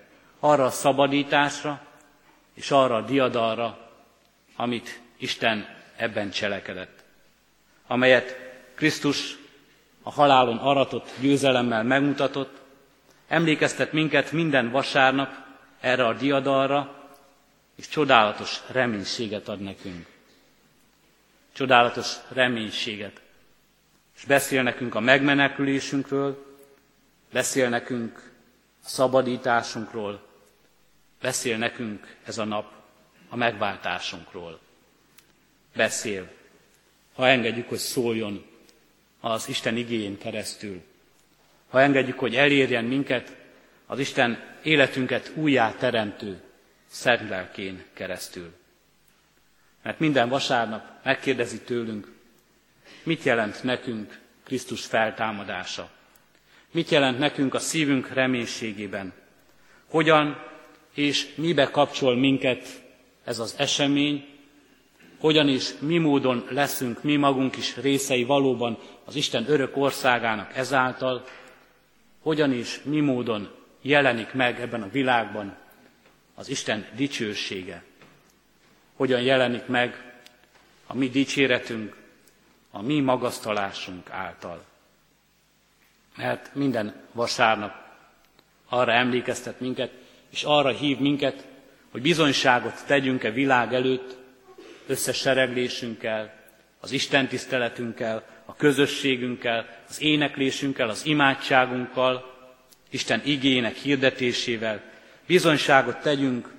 arra 0.41 0.65
a 0.65 0.71
szabadításra 0.71 1.81
és 2.55 2.71
arra 2.71 2.95
a 2.97 3.01
diadalra, 3.01 3.91
amit 4.57 5.01
Isten 5.17 5.67
ebben 5.97 6.31
cselekedett, 6.31 7.05
amelyet 7.87 8.37
Krisztus 8.75 9.37
a 10.03 10.11
halálon 10.11 10.57
aratott 10.57 11.11
győzelemmel 11.21 11.83
megmutatott, 11.83 12.57
emlékeztet 13.29 13.93
minket 13.93 14.33
minden 14.33 14.71
vasárnap 14.71 15.31
erre 15.81 16.07
a 16.07 16.13
diadalra, 16.13 17.06
és 17.77 17.89
csodálatos 17.89 18.61
reménységet 18.69 19.49
ad 19.49 19.61
nekünk. 19.61 20.07
Csodálatos 21.53 22.15
reménységet. 22.29 23.21
És 24.17 24.25
beszél 24.25 24.63
nekünk 24.63 24.95
a 24.95 25.01
megmenekülésünkről, 25.01 26.45
beszél 27.33 27.69
nekünk 27.69 28.33
a 28.85 28.89
szabadításunkról, 28.89 30.27
beszél 31.21 31.57
nekünk 31.57 32.17
ez 32.25 32.39
a 32.39 32.45
nap 32.45 32.73
a 33.29 33.37
megváltásunkról. 33.37 34.61
Beszél, 35.75 36.29
ha 37.15 37.29
engedjük, 37.29 37.69
hogy 37.69 37.79
szóljon 37.79 38.47
az 39.21 39.49
Isten 39.49 39.77
igényén 39.77 40.19
keresztül. 40.19 40.83
Ha 41.69 41.81
engedjük, 41.81 42.19
hogy 42.19 42.37
elérjen 42.37 42.85
minket 42.85 43.37
az 43.87 43.99
Isten 43.99 44.59
életünket 44.63 45.33
újjá 45.35 45.73
teremtő 45.73 46.46
szent 46.87 47.29
lelkén 47.29 47.85
keresztül. 47.93 48.53
Mert 49.83 49.99
minden 49.99 50.29
vasárnap 50.29 50.85
megkérdezi 51.05 51.61
tőlünk, 51.61 52.13
mit 53.03 53.23
jelent 53.23 53.63
nekünk 53.63 54.19
Krisztus 54.45 54.85
feltámadása. 54.87 55.91
Mit 56.71 56.91
jelent 56.91 57.19
nekünk 57.19 57.55
a 57.55 57.59
szívünk 57.59 58.09
reménységében. 58.09 59.13
Hogyan 59.91 60.43
és 60.95 61.35
mibe 61.35 61.71
kapcsol 61.71 62.17
minket 62.17 62.83
ez 63.25 63.39
az 63.39 63.55
esemény, 63.59 64.25
hogyan 65.19 65.49
is 65.49 65.71
mi 65.79 65.99
módon 65.99 66.47
leszünk 66.51 67.03
mi 67.03 67.17
magunk 67.17 67.57
is 67.57 67.77
részei 67.77 68.25
valóban 68.25 68.79
az 69.05 69.15
Isten 69.15 69.45
örök 69.49 69.77
országának 69.77 70.57
ezáltal, 70.57 71.25
hogyan 72.23 72.53
is 72.53 72.81
mi 72.85 73.01
módon 73.01 73.49
jelenik 73.83 74.33
meg 74.33 74.61
ebben 74.61 74.83
a 74.83 74.89
világban 74.89 75.57
az 76.39 76.49
Isten 76.49 76.87
dicsősége, 76.97 77.83
hogyan 78.95 79.21
jelenik 79.21 79.67
meg 79.67 80.15
a 80.87 80.95
mi 80.95 81.09
dicséretünk, 81.09 81.97
a 82.71 82.83
mi 82.83 83.01
magasztalásunk 83.01 84.11
által. 84.11 84.65
Mert 86.17 86.55
minden 86.55 86.95
vasárnap 87.13 87.75
arra 88.69 88.93
emlékeztet 88.93 89.61
minket, 89.61 89.91
és 90.31 90.43
arra 90.43 90.71
hív 90.71 90.99
minket, 90.99 91.47
hogy 91.91 92.03
bizonyságot 92.03 92.87
tegyünk-e 92.87 93.31
világ 93.31 93.75
előtt 93.75 94.17
összes 94.87 95.17
sereglésünkkel, 95.17 96.35
az 96.81 96.93
Isten 96.93 97.29
tiszteletünkkel, 97.29 98.23
a 98.45 98.57
közösségünkkel, 98.57 99.85
az 99.89 100.03
éneklésünkkel, 100.03 100.89
az 100.89 101.07
imádságunkkal, 101.07 102.35
Isten 102.91 103.23
igének 103.25 103.75
hirdetésével, 103.75 104.83
bizonyságot 105.27 105.97
tegyünk 105.97 106.55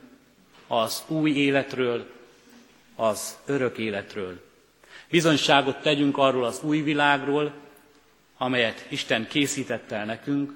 az 0.67 1.03
új 1.07 1.31
életről, 1.31 2.11
az 2.95 3.37
örök 3.45 3.77
életről. 3.77 4.45
Bizonyságot 5.09 5.81
tegyünk 5.81 6.17
arról 6.17 6.45
az 6.45 6.61
új 6.61 6.81
világról, 6.81 7.53
amelyet 8.37 8.85
Isten 8.89 9.27
készített 9.27 9.91
el 9.91 10.05
nekünk, 10.05 10.51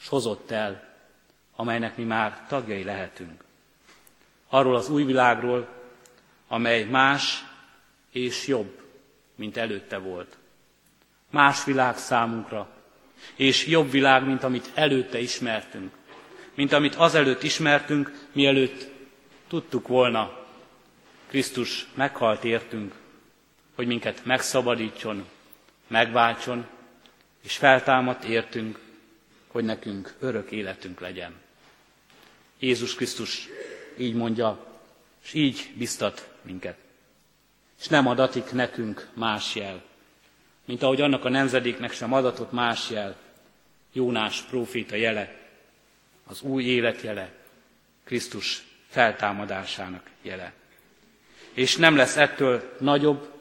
s 0.00 0.08
hozott 0.08 0.50
el, 0.50 0.88
amelynek 1.56 1.96
mi 1.96 2.04
már 2.04 2.46
tagjai 2.48 2.84
lehetünk. 2.84 3.44
Arról 4.48 4.76
az 4.76 4.90
új 4.90 5.04
világról, 5.04 5.68
amely 6.48 6.84
más 6.84 7.44
és 8.12 8.46
jobb, 8.46 8.82
mint 9.34 9.56
előtte 9.56 9.98
volt. 9.98 10.36
Más 11.30 11.64
világ 11.64 11.96
számunkra, 11.96 12.68
és 13.34 13.66
jobb 13.66 13.90
világ, 13.90 14.26
mint 14.26 14.42
amit 14.42 14.70
előtte 14.74 15.18
ismertünk. 15.18 15.92
Mint 16.60 16.72
amit 16.72 16.94
azelőtt 16.94 17.42
ismertünk, 17.42 18.28
mielőtt 18.32 18.88
tudtuk 19.48 19.88
volna, 19.88 20.46
Krisztus 21.26 21.86
meghalt 21.94 22.44
értünk, 22.44 22.94
hogy 23.74 23.86
minket 23.86 24.24
megszabadítson, 24.24 25.24
megváltson, 25.86 26.66
és 27.42 27.56
feltámadt 27.56 28.24
értünk, 28.24 28.78
hogy 29.46 29.64
nekünk 29.64 30.14
örök 30.18 30.50
életünk 30.50 31.00
legyen. 31.00 31.34
Jézus 32.58 32.94
Krisztus 32.94 33.48
így 33.98 34.14
mondja, 34.14 34.66
és 35.24 35.32
így 35.34 35.70
biztat 35.74 36.28
minket. 36.42 36.76
És 37.80 37.86
nem 37.86 38.06
adatik 38.06 38.52
nekünk 38.52 39.08
más 39.14 39.54
jel, 39.54 39.82
mint 40.64 40.82
ahogy 40.82 41.00
annak 41.00 41.24
a 41.24 41.28
nemzedéknek 41.28 41.92
sem 41.92 42.12
adatott 42.12 42.52
más 42.52 42.90
jel, 42.90 43.16
Jónás 43.92 44.40
próféta 44.40 44.96
jele, 44.96 45.39
az 46.30 46.42
új 46.42 46.64
élet 46.64 47.00
jele, 47.00 47.32
Krisztus 48.04 48.62
feltámadásának 48.88 50.10
jele. 50.22 50.52
És 51.52 51.76
nem 51.76 51.96
lesz 51.96 52.16
ettől 52.16 52.76
nagyobb 52.80 53.32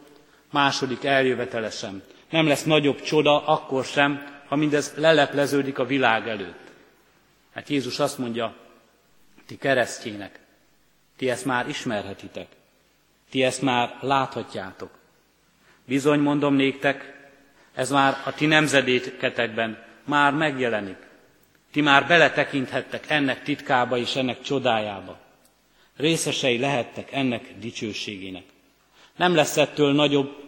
második 0.52 1.04
eljövetele 1.04 1.70
sem. 1.70 2.02
Nem 2.30 2.48
lesz 2.48 2.64
nagyobb 2.64 3.02
csoda 3.02 3.46
akkor 3.46 3.86
sem, 3.86 4.42
ha 4.48 4.56
mindez 4.56 4.94
lelepleződik 4.96 5.80
a 5.80 5.86
világ 5.86 6.28
előtt. 6.28 6.72
Hát 7.54 7.70
Jézus 7.70 8.00
azt 8.00 8.18
mondja, 8.18 8.56
ti 9.46 9.58
keresztjének, 9.58 10.40
ti 11.18 11.30
ezt 11.30 11.46
már 11.46 11.68
ismerhetitek. 11.68 12.48
Ti 13.30 13.44
ezt 13.44 13.62
már 13.62 13.98
láthatjátok. 14.02 14.90
Bizony 15.86 16.20
mondom 16.20 16.54
néktek, 16.54 17.30
ez 17.74 17.90
már 17.90 18.22
a 18.26 18.34
ti 18.34 18.46
nemzedéketekben 18.46 19.84
már 20.04 20.34
megjelenik. 20.34 21.09
Ti 21.72 21.82
már 21.82 22.08
beletekinthettek 22.08 23.10
ennek 23.10 23.44
titkába 23.44 23.98
és 23.98 24.16
ennek 24.16 24.42
csodájába. 24.42 25.18
Részesei 25.98 26.60
lehettek 26.60 27.12
ennek 27.12 27.54
dicsőségének. 27.60 28.44
Nem 29.16 29.36
lesz 29.36 29.58
ettől 29.58 29.94
nagyobb 29.94 30.44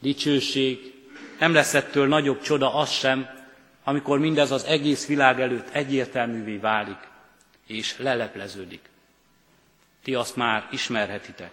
dicsőség, 0.00 0.94
nem 1.38 1.52
lesz 1.52 1.74
ettől 1.74 2.08
nagyobb 2.08 2.40
csoda 2.42 2.74
az 2.74 2.90
sem, 2.90 3.28
amikor 3.84 4.18
mindez 4.18 4.50
az 4.50 4.64
egész 4.64 5.06
világ 5.06 5.40
előtt 5.40 5.68
egyértelművé 5.68 6.56
válik, 6.56 7.08
és 7.66 7.98
lelepleződik. 7.98 8.88
Ti 10.02 10.14
azt 10.14 10.36
már 10.36 10.68
ismerhetitek. 10.70 11.50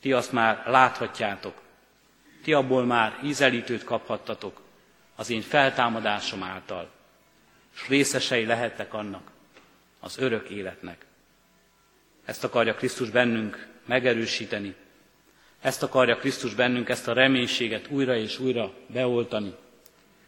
Ti 0.00 0.12
azt 0.12 0.32
már 0.32 0.62
láthatjátok. 0.66 1.54
Ti 2.42 2.52
abból 2.52 2.84
már 2.84 3.18
ízelítőt 3.24 3.84
kaphattatok 3.84 4.60
az 5.16 5.30
én 5.30 5.40
feltámadásom 5.40 6.42
által, 6.42 6.90
és 7.76 7.88
részesei 7.88 8.44
lehettek 8.44 8.94
annak, 8.94 9.30
az 10.00 10.18
örök 10.18 10.48
életnek. 10.48 11.04
Ezt 12.24 12.44
akarja 12.44 12.74
Krisztus 12.74 13.10
bennünk 13.10 13.68
megerősíteni, 13.86 14.74
ezt 15.60 15.82
akarja 15.82 16.16
Krisztus 16.16 16.54
bennünk, 16.54 16.88
ezt 16.88 17.08
a 17.08 17.12
reménységet 17.12 17.88
újra 17.88 18.16
és 18.16 18.38
újra 18.38 18.72
beoltani, 18.86 19.54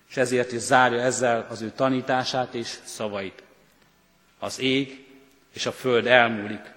és 0.08 0.16
ezért 0.16 0.52
is 0.52 0.60
zárja 0.60 1.00
ezzel 1.00 1.46
az 1.50 1.62
ő 1.62 1.70
tanítását 1.70 2.54
és 2.54 2.66
szavait. 2.84 3.42
Az 4.38 4.58
ég 4.60 5.06
és 5.54 5.66
a 5.66 5.72
föld 5.72 6.06
elmúlik, 6.06 6.72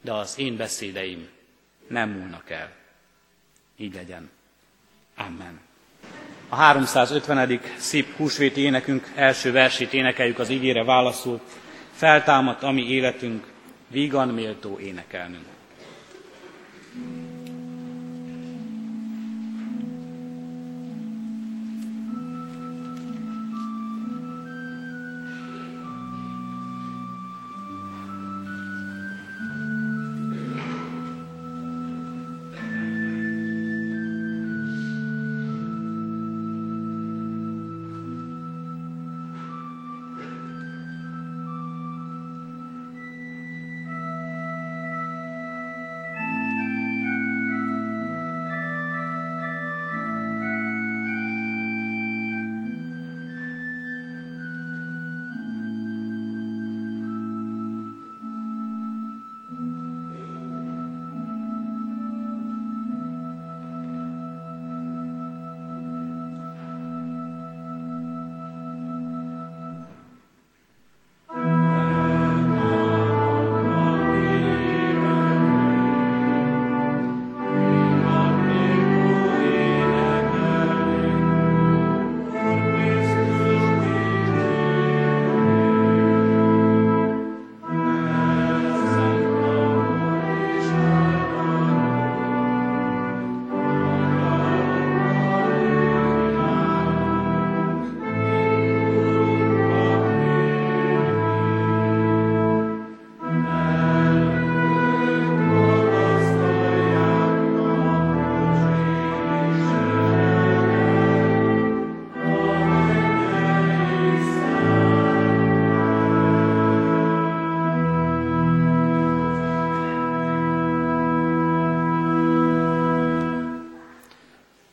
de 0.00 0.12
az 0.12 0.38
én 0.38 0.56
beszédeim 0.56 1.28
nem 1.86 2.10
múlnak 2.10 2.50
el. 2.50 2.72
Így 3.76 3.94
legyen. 3.94 4.30
Amen. 5.16 5.60
A 6.48 6.56
350. 6.56 7.60
szép 7.76 8.16
húsvéti 8.16 8.60
énekünk 8.60 9.12
első 9.14 9.52
versét 9.52 9.92
énekeljük 9.92 10.38
az 10.38 10.48
ígére 10.50 10.84
válaszul. 10.84 11.40
Feltámadt 11.92 12.62
a 12.62 12.70
mi 12.70 12.88
életünk, 12.88 13.46
vígan 13.88 14.28
méltó 14.28 14.78
énekelnünk. 14.78 15.53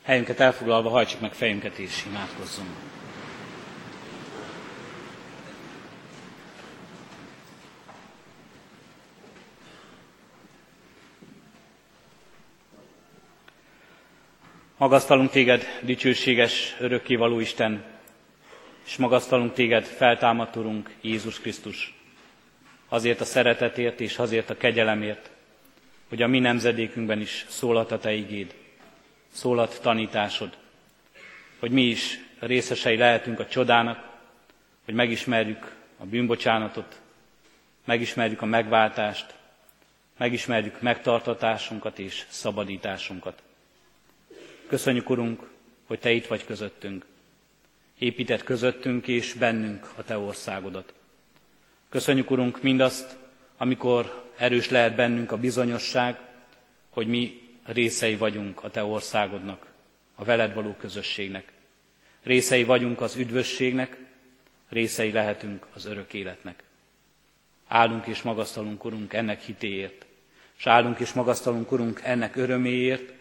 Helyünket 0.04 0.40
elfoglalva 0.40 0.90
hajtsuk 0.90 1.22
meg 1.22 1.34
fejünket 1.34 1.78
és 1.78 2.06
imádkozzunk. 2.06 2.70
Magasztalunk 14.78 15.30
téged, 15.30 15.66
dicsőséges, 15.82 16.76
örökkévaló 16.80 17.40
Isten, 17.40 17.84
és 18.86 18.98
magasztalunk 18.98 19.54
téged, 19.54 19.86
feltámadt 19.86 20.56
Urunk, 20.56 20.90
Jézus 21.02 21.40
Krisztus, 21.40 21.94
azért 22.90 23.22
a 23.22 23.26
szeretetért 23.26 24.00
és 24.00 24.18
azért 24.18 24.50
a 24.50 24.58
kegyelemért, 24.58 25.30
hogy 26.10 26.22
a 26.22 26.28
mi 26.28 26.40
nemzedékünkben 26.40 27.20
is 27.20 27.46
szólhat 27.50 27.92
a 27.92 27.98
Te 27.98 28.14
igéd, 28.14 28.54
szólhat 29.32 29.82
tanításod, 29.82 30.58
hogy 31.60 31.72
mi 31.72 31.82
is 31.82 32.20
részesei 32.39 32.98
lehetünk 32.98 33.39
a 33.39 33.48
csodának, 33.48 34.10
hogy 34.86 34.94
megismerjük 34.94 35.76
a 35.98 36.06
bűnbocsánatot, 36.06 37.02
megismerjük 37.86 38.41
a 38.41 38.46
megváltást, 38.46 39.36
megismerjük 40.17 40.82
megtartatásunkat 40.82 42.00
és 42.00 42.26
szabadításunkat. 42.30 43.41
Köszönjük, 44.67 45.10
Urunk, 45.10 45.50
hogy 45.88 46.00
Te 46.00 46.12
itt 46.12 46.28
vagy 46.28 46.46
közöttünk. 46.46 47.06
Épített 48.00 48.44
közöttünk 48.44 49.08
és 49.08 49.34
bennünk 49.34 49.89
a 49.96 50.04
Te 50.04 50.17
országodat. 50.17 50.94
Köszönjük, 51.89 52.32
Urunk, 52.32 52.62
mindazt, 52.62 53.17
amikor 53.58 54.30
erős 54.38 54.70
lehet 54.70 54.96
bennünk 54.96 55.32
a 55.32 55.38
bizonyosság, 55.38 56.20
hogy 56.89 57.08
mi 57.08 57.41
részei 57.72 58.16
vagyunk 58.16 58.64
a 58.64 58.70
Te 58.70 58.84
országodnak, 58.84 59.66
a 60.16 60.24
veled 60.24 60.54
való 60.54 60.76
közösségnek. 60.80 61.52
Részei 62.24 62.64
vagyunk 62.64 63.02
az 63.02 63.16
üdvösségnek, 63.16 63.98
részei 64.70 65.12
lehetünk 65.12 65.68
az 65.74 65.86
örök 65.86 66.14
életnek. 66.14 66.64
Állunk 67.68 68.06
és 68.08 68.22
magasztalunk, 68.22 68.86
Urunk, 68.86 69.14
ennek 69.14 69.42
hitéért, 69.42 70.06
és 70.58 70.68
állunk 70.68 71.00
és 71.00 71.14
magasztalunk, 71.14 71.72
Urunk, 71.72 72.02
ennek 72.04 72.36
öröméért, 72.36 73.14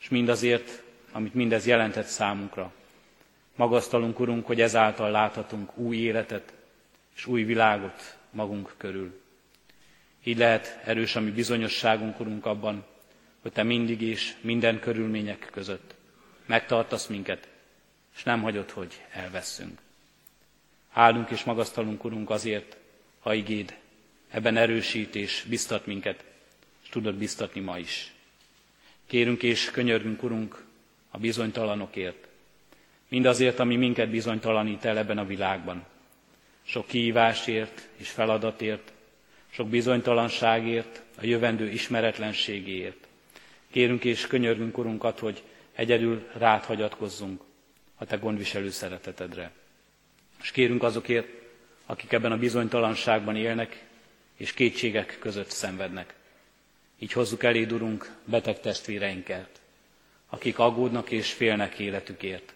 és 0.00 0.08
mindazért, 0.08 0.82
amit 1.12 1.34
mindez 1.34 1.66
jelentett 1.66 2.06
számunkra. 2.06 2.72
Magasztalunk, 3.56 4.20
Urunk, 4.20 4.46
hogy 4.46 4.60
ezáltal 4.60 5.10
láthatunk 5.10 5.76
új 5.76 5.96
életet 5.96 6.52
és 7.16 7.26
új 7.26 7.42
világot 7.42 8.16
magunk 8.30 8.74
körül. 8.76 9.20
Így 10.24 10.38
lehet 10.38 10.80
erős 10.84 11.16
a 11.16 11.20
mi 11.20 11.30
bizonyosságunk, 11.30 12.20
Urunk, 12.20 12.46
abban, 12.46 12.84
hogy 13.42 13.52
Te 13.52 13.62
mindig 13.62 14.02
és 14.02 14.34
minden 14.40 14.80
körülmények 14.80 15.48
között 15.52 15.94
megtartasz 16.48 17.06
minket, 17.06 17.48
és 18.16 18.22
nem 18.22 18.42
hagyod, 18.42 18.70
hogy 18.70 19.02
elveszünk. 19.12 19.78
Állunk 20.92 21.30
és 21.30 21.44
magasztalunk, 21.44 22.04
Urunk, 22.04 22.30
azért, 22.30 22.76
ha 23.18 23.34
igéd 23.34 23.76
ebben 24.28 24.56
erősít 24.56 25.14
és 25.14 25.44
biztat 25.48 25.86
minket, 25.86 26.24
és 26.82 26.88
tudod 26.88 27.14
biztatni 27.14 27.60
ma 27.60 27.78
is. 27.78 28.12
Kérünk 29.06 29.42
és 29.42 29.70
könyörgünk, 29.70 30.22
Urunk, 30.22 30.64
a 31.10 31.18
bizonytalanokért. 31.18 32.26
Mindazért, 33.08 33.58
ami 33.58 33.76
minket 33.76 34.08
bizonytalanít 34.10 34.84
el 34.84 34.98
ebben 34.98 35.18
a 35.18 35.26
világban. 35.26 35.84
Sok 36.62 36.86
kihívásért 36.86 37.88
és 37.96 38.08
feladatért, 38.10 38.92
sok 39.50 39.68
bizonytalanságért, 39.68 41.02
a 41.16 41.26
jövendő 41.26 41.68
ismeretlenségéért. 41.70 43.07
Kérünk 43.78 44.04
és 44.04 44.26
könyörgünk, 44.26 44.78
Urunkat, 44.78 45.18
hogy 45.18 45.42
egyedül 45.74 46.28
rád 46.32 46.64
hagyatkozzunk 46.64 47.42
a 47.96 48.04
Te 48.04 48.16
gondviselő 48.16 48.70
szeretetedre. 48.70 49.50
És 50.42 50.50
kérünk 50.50 50.82
azokért, 50.82 51.28
akik 51.86 52.12
ebben 52.12 52.32
a 52.32 52.38
bizonytalanságban 52.38 53.36
élnek, 53.36 53.84
és 54.36 54.52
kétségek 54.52 55.16
között 55.20 55.50
szenvednek. 55.50 56.14
Így 56.98 57.12
hozzuk 57.12 57.42
eléd, 57.42 57.72
Urunk, 57.72 58.14
beteg 58.24 58.60
testvéreinket, 58.60 59.60
akik 60.28 60.58
aggódnak 60.58 61.10
és 61.10 61.32
félnek 61.32 61.78
életükért. 61.78 62.54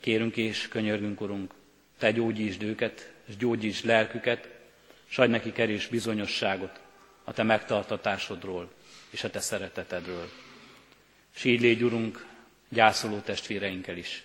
Kérünk 0.00 0.36
és 0.36 0.68
könyörgünk, 0.68 1.20
Urunk, 1.20 1.54
Te 1.98 2.10
gyógyítsd 2.10 2.62
őket, 2.62 3.12
és 3.24 3.36
gyógyítsd 3.36 3.84
lelküket, 3.84 4.48
s 5.08 5.18
adj 5.18 5.30
nekik 5.30 5.58
erős 5.58 5.86
bizonyosságot 5.86 6.80
a 7.24 7.32
Te 7.32 7.42
megtartatásodról 7.42 8.76
és 9.10 9.24
a 9.24 9.30
Te 9.30 9.40
szeretetedről. 9.40 10.30
S 11.34 11.44
így 11.44 11.60
légy, 11.60 11.82
Urunk, 11.82 12.26
gyászoló 12.68 13.18
testvéreinkkel 13.18 13.96
is. 13.96 14.24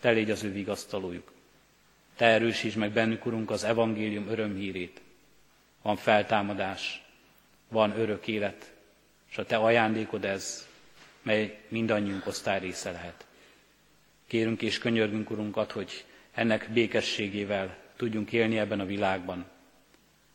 Te 0.00 0.10
légy 0.10 0.30
az 0.30 0.42
ő 0.42 0.52
vigasztalójuk. 0.52 1.32
Te 2.16 2.24
erősítsd 2.26 2.76
meg 2.76 2.90
bennük, 2.90 3.26
Urunk, 3.26 3.50
az 3.50 3.64
evangélium 3.64 4.28
örömhírét. 4.28 5.00
Van 5.82 5.96
feltámadás, 5.96 7.02
van 7.68 7.98
örök 7.98 8.26
élet, 8.26 8.72
és 9.30 9.38
a 9.38 9.46
Te 9.46 9.56
ajándékod 9.56 10.24
ez, 10.24 10.66
mely 11.22 11.60
mindannyiunk 11.68 12.26
osztály 12.26 12.60
része 12.60 12.90
lehet. 12.90 13.26
Kérünk 14.26 14.62
és 14.62 14.78
könyörgünk, 14.78 15.30
Urunkat, 15.30 15.72
hogy 15.72 16.04
ennek 16.32 16.70
békességével 16.72 17.76
tudjunk 17.96 18.32
élni 18.32 18.58
ebben 18.58 18.80
a 18.80 18.84
világban. 18.84 19.44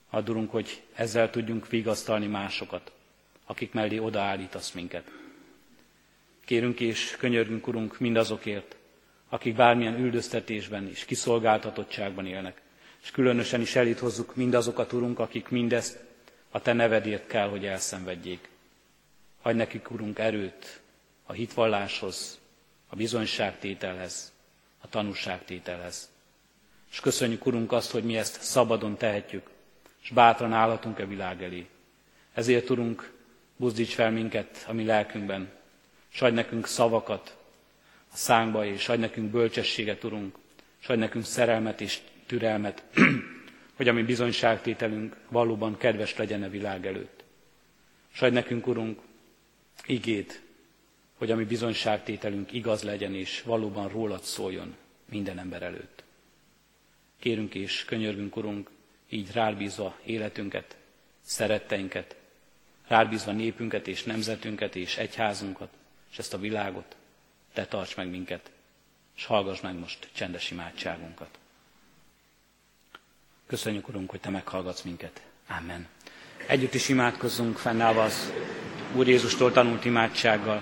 Addurunk, 0.10 0.52
hogy 0.52 0.82
ezzel 0.94 1.30
tudjunk 1.30 1.68
vigasztalni 1.70 2.28
másokat, 2.28 2.92
akik 3.48 3.74
mellé 3.74 3.98
odaállítasz 3.98 4.72
minket. 4.72 5.12
Kérünk 6.46 6.80
és 6.80 7.16
könyörgünk, 7.20 7.68
Urunk, 7.68 8.00
mindazokért, 8.00 8.76
akik 9.30 9.56
bármilyen 9.56 10.00
üldöztetésben 10.00 10.88
és 10.90 11.06
kiszolgáltatottságban 11.06 12.26
élnek, 12.26 12.62
és 13.04 13.12
különösen 13.12 13.62
is 13.62 13.76
elít 13.76 14.00
hozzuk 14.00 14.36
mindazokat, 14.36 14.94
Urunk, 14.94 15.20
akik 15.20 15.50
mindezt 15.50 16.00
a 16.50 16.62
Te 16.62 16.74
nevedért 16.74 17.28
kell, 17.28 17.50
hogy 17.50 17.66
elszenvedjék. 17.66 18.50
Adj 19.42 19.58
nekik, 19.58 19.92
Urunk, 19.92 20.20
erőt 20.20 20.82
a 21.26 21.34
hitvalláshoz, 21.34 22.40
a 22.88 22.96
bizonyságtételhez, 22.96 24.34
a 24.82 24.88
tanúságtételhez. 24.90 26.10
És 26.92 27.00
köszönjük, 27.00 27.46
Urunk, 27.46 27.72
azt, 27.72 27.92
hogy 27.92 28.04
mi 28.04 28.18
ezt 28.18 28.42
szabadon 28.42 28.98
tehetjük, 28.98 29.50
és 30.04 30.10
bátran 30.10 30.54
állhatunk 30.54 31.00
e 31.00 31.06
világ 31.06 31.44
elé. 31.44 31.68
Ezért, 32.34 32.70
Urunk, 32.70 33.12
buzdíts 33.58 33.94
fel 33.94 34.12
minket 34.12 34.66
a 34.68 34.74
mi 34.74 34.86
lelkünkben, 34.86 35.52
és 36.14 36.22
adj 36.22 36.34
nekünk 36.36 36.68
szavakat 36.68 37.38
a 38.12 38.16
szánkba, 38.16 38.66
és 38.66 38.90
adj 38.90 39.00
nekünk 39.00 39.32
bölcsességet, 39.32 40.04
Urunk, 40.04 40.36
és 40.82 40.88
adj 40.88 41.00
nekünk 41.00 41.26
szerelmet 41.26 41.82
és 41.82 42.00
türelmet, 42.26 42.84
hogy 43.78 43.88
a 43.88 43.94
mi 43.94 44.04
bizonyságtételünk 44.04 45.16
valóban 45.30 45.78
kedves 45.78 46.16
legyen 46.18 46.44
a 46.44 46.50
világ 46.50 46.86
előtt. 46.86 47.24
És 48.14 48.22
adj 48.22 48.34
nekünk, 48.34 48.68
Urunk, 48.68 49.00
igét, 49.86 50.42
hogy 51.18 51.32
a 51.32 51.36
mi 51.36 51.44
bizonyságtételünk 51.44 52.54
igaz 52.54 52.84
legyen, 52.84 53.16
és 53.16 53.42
valóban 53.42 53.88
rólad 53.90 54.22
szóljon 54.24 54.76
minden 55.10 55.40
ember 55.40 55.62
előtt. 55.62 56.04
Kérünk 57.20 57.56
és 57.56 57.86
könyörgünk, 57.86 58.36
Urunk, 58.36 58.70
így 59.10 59.32
rábízva 59.32 59.98
életünket, 60.06 60.78
szeretteinket, 61.22 62.16
rábízva 62.88 63.32
népünket 63.32 63.88
és 63.88 64.04
nemzetünket 64.04 64.76
és 64.76 64.98
egyházunkat, 64.98 65.70
és 66.12 66.18
ezt 66.18 66.34
a 66.34 66.38
világot, 66.38 66.96
Te 67.54 67.66
tarts 67.66 67.96
meg 67.96 68.10
minket, 68.10 68.52
és 69.16 69.26
hallgass 69.26 69.62
meg 69.62 69.80
most 69.80 70.10
csendes 70.14 70.52
imádságunkat. 70.52 71.30
Köszönjük, 73.48 73.88
Urunk, 73.88 74.10
hogy 74.10 74.20
Te 74.20 74.30
meghallgatsz 74.30 74.82
minket. 74.82 75.22
Amen. 75.48 75.88
Együtt 76.48 76.74
is 76.74 76.90
imádkozzunk 76.90 77.58
fennállva 77.58 78.04
az 78.04 78.34
Úr 78.96 79.08
Jézustól 79.08 79.52
tanult 79.52 79.86
imádsággal. 79.86 80.62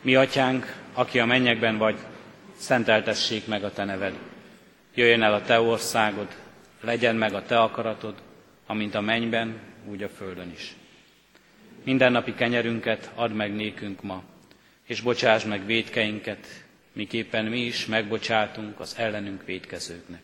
Mi, 0.00 0.14
Atyánk, 0.14 0.76
aki 0.92 1.18
a 1.18 1.24
mennyekben 1.24 1.78
vagy, 1.78 1.98
szenteltessék 2.56 3.46
meg 3.46 3.64
a 3.64 3.72
Te 3.72 3.84
neved. 3.84 4.18
Jöjjön 4.94 5.22
el 5.22 5.34
a 5.34 5.42
Te 5.42 5.60
országod, 5.60 6.28
legyen 6.80 7.16
meg 7.16 7.34
a 7.34 7.42
Te 7.42 7.60
akaratod, 7.60 8.22
amint 8.66 8.94
a 8.94 9.00
mennyben, 9.00 9.60
úgy 9.86 10.02
a 10.02 10.08
földön 10.08 10.50
is. 10.50 10.74
Mindennapi 11.84 12.34
kenyerünket 12.34 13.10
add 13.14 13.30
meg 13.30 13.54
nékünk 13.54 14.02
ma, 14.02 14.22
és 14.86 15.00
bocsáss 15.00 15.44
meg 15.44 15.66
védkeinket, 15.66 16.46
miképpen 16.92 17.44
mi 17.44 17.60
is 17.60 17.86
megbocsátunk 17.86 18.80
az 18.80 18.94
ellenünk 18.96 19.44
védkezőknek. 19.44 20.22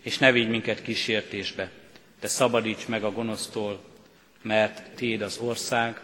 És 0.00 0.18
ne 0.18 0.32
vigy 0.32 0.48
minket 0.48 0.82
kísértésbe, 0.82 1.70
de 2.20 2.26
szabadíts 2.26 2.86
meg 2.86 3.04
a 3.04 3.12
gonosztól, 3.12 3.80
mert 4.42 4.94
Téd 4.94 5.22
az 5.22 5.38
ország, 5.38 6.00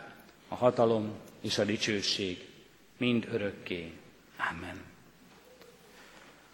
a 0.48 0.54
hatalom 0.54 1.12
és 1.40 1.58
a 1.58 1.64
dicsőség 1.64 2.44
mind 2.96 3.28
örökké. 3.32 3.92
Amen. 4.50 4.80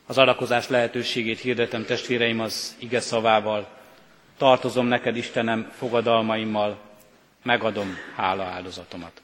Az 0.07 0.19
adakozás 0.19 0.69
lehetőségét 0.69 1.39
hirdetem 1.39 1.85
testvéreim 1.85 2.41
az 2.41 2.77
ige 2.79 3.01
szavával. 3.01 3.79
Tartozom 4.37 4.87
neked, 4.87 5.17
Istenem, 5.17 5.71
fogadalmaimmal, 5.77 6.90
megadom 7.43 7.97
hála 8.17 8.45
áldozatomat. 8.45 9.21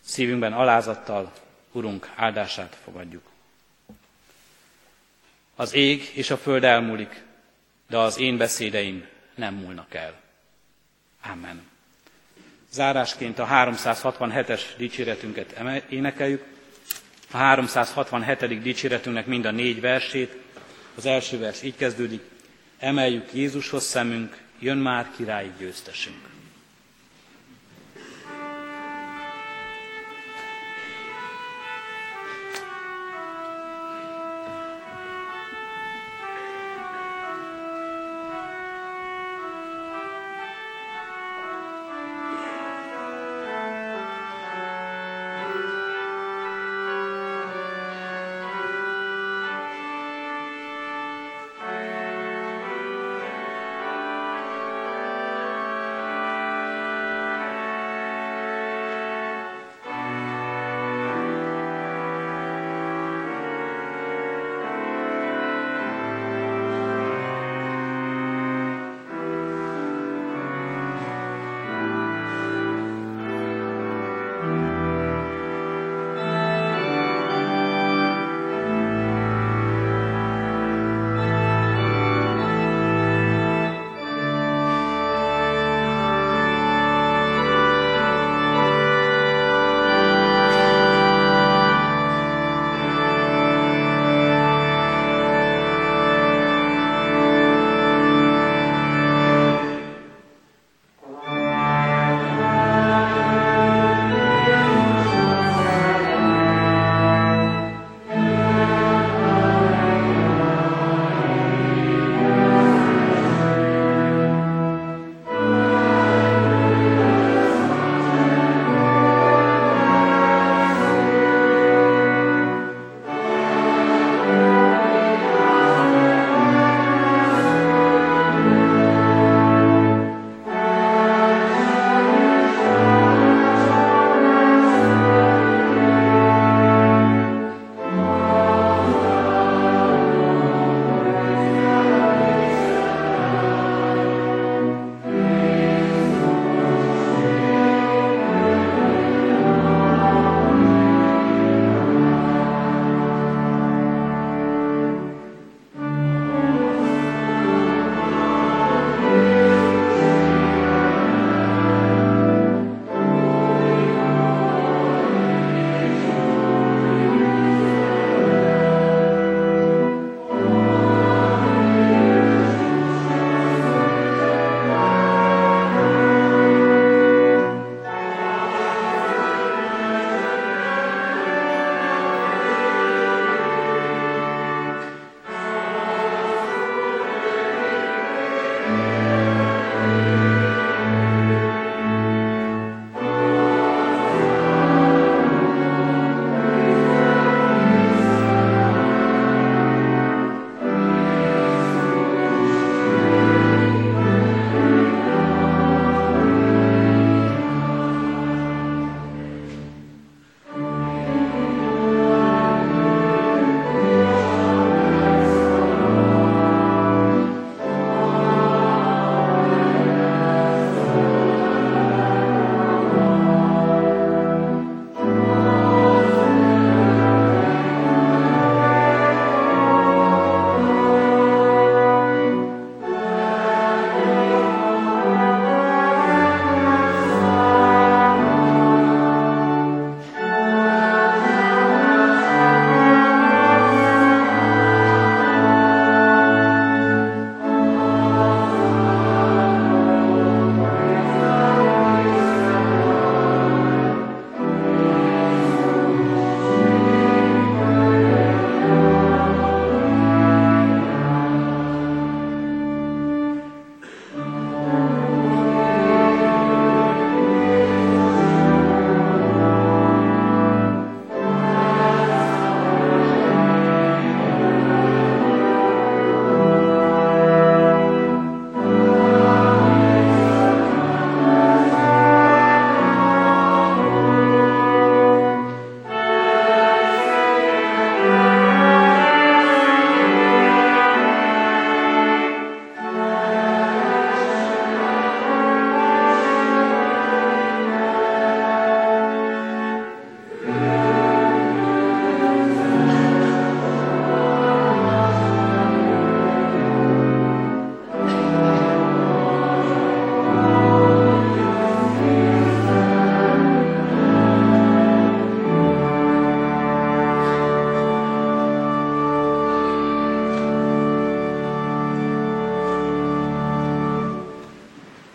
Szívünkben 0.00 0.52
alázattal 0.52 1.32
Urunk, 1.72 2.10
áldását 2.14 2.76
fogadjuk. 2.84 3.22
Az 5.56 5.74
ég 5.74 6.10
és 6.14 6.30
a 6.30 6.36
föld 6.36 6.64
elmúlik, 6.64 7.22
de 7.88 7.98
az 7.98 8.18
én 8.18 8.36
beszédeim 8.36 9.06
nem 9.34 9.54
múlnak 9.54 9.94
el. 9.94 10.20
Amen. 11.32 11.62
Zárásként 12.70 13.38
a 13.38 13.46
367-es 13.46 14.62
dicséretünket 14.76 15.60
énekeljük. 15.88 16.44
A 17.30 17.36
367. 17.36 18.62
dicséretünknek 18.62 19.26
mind 19.26 19.44
a 19.44 19.50
négy 19.50 19.80
versét. 19.80 20.36
Az 20.94 21.06
első 21.06 21.38
vers 21.38 21.62
így 21.62 21.76
kezdődik. 21.76 22.22
Emeljük 22.78 23.34
Jézushoz 23.34 23.84
szemünk, 23.84 24.36
jön 24.58 24.78
már 24.78 25.10
királyi 25.16 25.52
győztesünk. 25.58 26.27